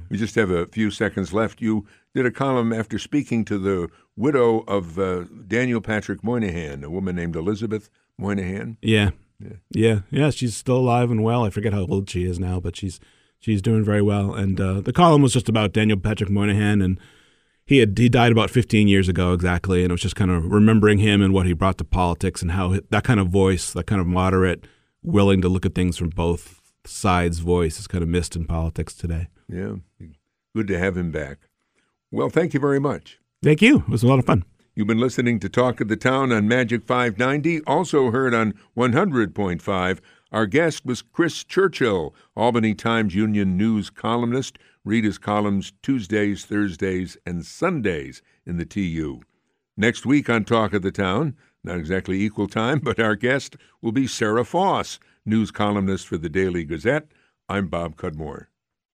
We 0.09 0.17
just 0.17 0.35
have 0.35 0.49
a 0.49 0.65
few 0.67 0.91
seconds 0.91 1.33
left. 1.33 1.61
You 1.61 1.85
did 2.13 2.25
a 2.25 2.31
column 2.31 2.73
after 2.73 2.97
speaking 2.97 3.45
to 3.45 3.57
the 3.57 3.89
widow 4.15 4.59
of 4.61 4.97
uh, 4.97 5.25
Daniel 5.47 5.81
Patrick 5.81 6.23
Moynihan, 6.23 6.83
a 6.83 6.89
woman 6.89 7.15
named 7.15 7.35
Elizabeth 7.35 7.89
Moynihan. 8.17 8.77
Yeah. 8.81 9.11
yeah, 9.39 9.57
yeah, 9.71 9.99
yeah. 10.09 10.29
She's 10.29 10.55
still 10.55 10.77
alive 10.77 11.11
and 11.11 11.23
well. 11.23 11.43
I 11.43 11.49
forget 11.49 11.73
how 11.73 11.85
old 11.85 12.09
she 12.09 12.23
is 12.25 12.39
now, 12.39 12.59
but 12.59 12.75
she's 12.75 12.99
she's 13.39 13.61
doing 13.61 13.83
very 13.83 14.01
well. 14.01 14.33
And 14.33 14.59
uh, 14.59 14.81
the 14.81 14.93
column 14.93 15.21
was 15.21 15.33
just 15.33 15.49
about 15.49 15.73
Daniel 15.73 15.99
Patrick 15.99 16.29
Moynihan, 16.29 16.81
and 16.81 16.99
he 17.65 17.79
had 17.79 17.97
he 17.97 18.09
died 18.09 18.31
about 18.31 18.49
15 18.49 18.87
years 18.87 19.09
ago 19.09 19.33
exactly, 19.33 19.83
and 19.83 19.91
it 19.91 19.93
was 19.93 20.01
just 20.01 20.15
kind 20.15 20.31
of 20.31 20.45
remembering 20.45 20.99
him 20.99 21.21
and 21.21 21.33
what 21.33 21.45
he 21.45 21.53
brought 21.53 21.77
to 21.79 21.83
politics 21.83 22.41
and 22.41 22.51
how 22.51 22.79
that 22.89 23.03
kind 23.03 23.19
of 23.19 23.27
voice, 23.27 23.73
that 23.73 23.87
kind 23.87 24.01
of 24.01 24.07
moderate, 24.07 24.65
willing 25.03 25.41
to 25.41 25.49
look 25.49 25.65
at 25.65 25.75
things 25.75 25.97
from 25.97 26.09
both 26.09 26.61
sides 26.85 27.39
voice 27.39 27.79
is 27.79 27.87
kind 27.87 28.03
of 28.03 28.09
missed 28.09 28.35
in 28.35 28.45
politics 28.45 28.93
today. 28.93 29.27
Yeah, 29.47 29.75
good 30.55 30.67
to 30.67 30.77
have 30.77 30.97
him 30.97 31.11
back. 31.11 31.49
Well, 32.11 32.29
thank 32.29 32.53
you 32.53 32.59
very 32.59 32.79
much. 32.79 33.19
Thank 33.43 33.61
you. 33.61 33.77
It 33.79 33.89
was 33.89 34.03
a 34.03 34.07
lot 34.07 34.19
of 34.19 34.25
fun. 34.25 34.45
You've 34.75 34.87
been 34.87 34.99
listening 34.99 35.39
to 35.39 35.49
Talk 35.49 35.79
of 35.79 35.87
the 35.87 35.95
Town 35.95 36.31
on 36.31 36.47
Magic 36.47 36.83
590, 36.83 37.61
also 37.61 38.11
heard 38.11 38.33
on 38.33 38.53
100.5. 38.75 39.99
Our 40.31 40.45
guest 40.45 40.85
was 40.85 41.01
Chris 41.01 41.43
Churchill, 41.45 42.13
Albany 42.35 42.73
Times 42.73 43.15
Union 43.15 43.55
News 43.55 43.89
columnist. 43.89 44.57
Read 44.83 45.05
his 45.05 45.17
columns 45.17 45.71
Tuesdays, 45.81 46.43
Thursdays, 46.43 47.17
and 47.25 47.45
Sundays 47.45 48.21
in 48.45 48.57
the 48.57 48.65
TU. 48.65 49.21
Next 49.77 50.05
week 50.05 50.29
on 50.29 50.43
Talk 50.43 50.73
of 50.73 50.81
the 50.81 50.91
Town, 50.91 51.35
not 51.63 51.77
exactly 51.77 52.21
equal 52.21 52.47
time, 52.47 52.79
but 52.83 52.99
our 52.99 53.15
guest 53.15 53.55
will 53.81 53.93
be 53.93 54.07
Sara 54.07 54.43
Foss, 54.43 54.99
news 55.25 55.51
columnist 55.51 56.07
for 56.07 56.17
the 56.17 56.29
Daily 56.29 56.65
Gazette. 56.65 57.07
I'm 57.47 57.67
Bob 57.67 57.95
Cudmore. 57.95 58.47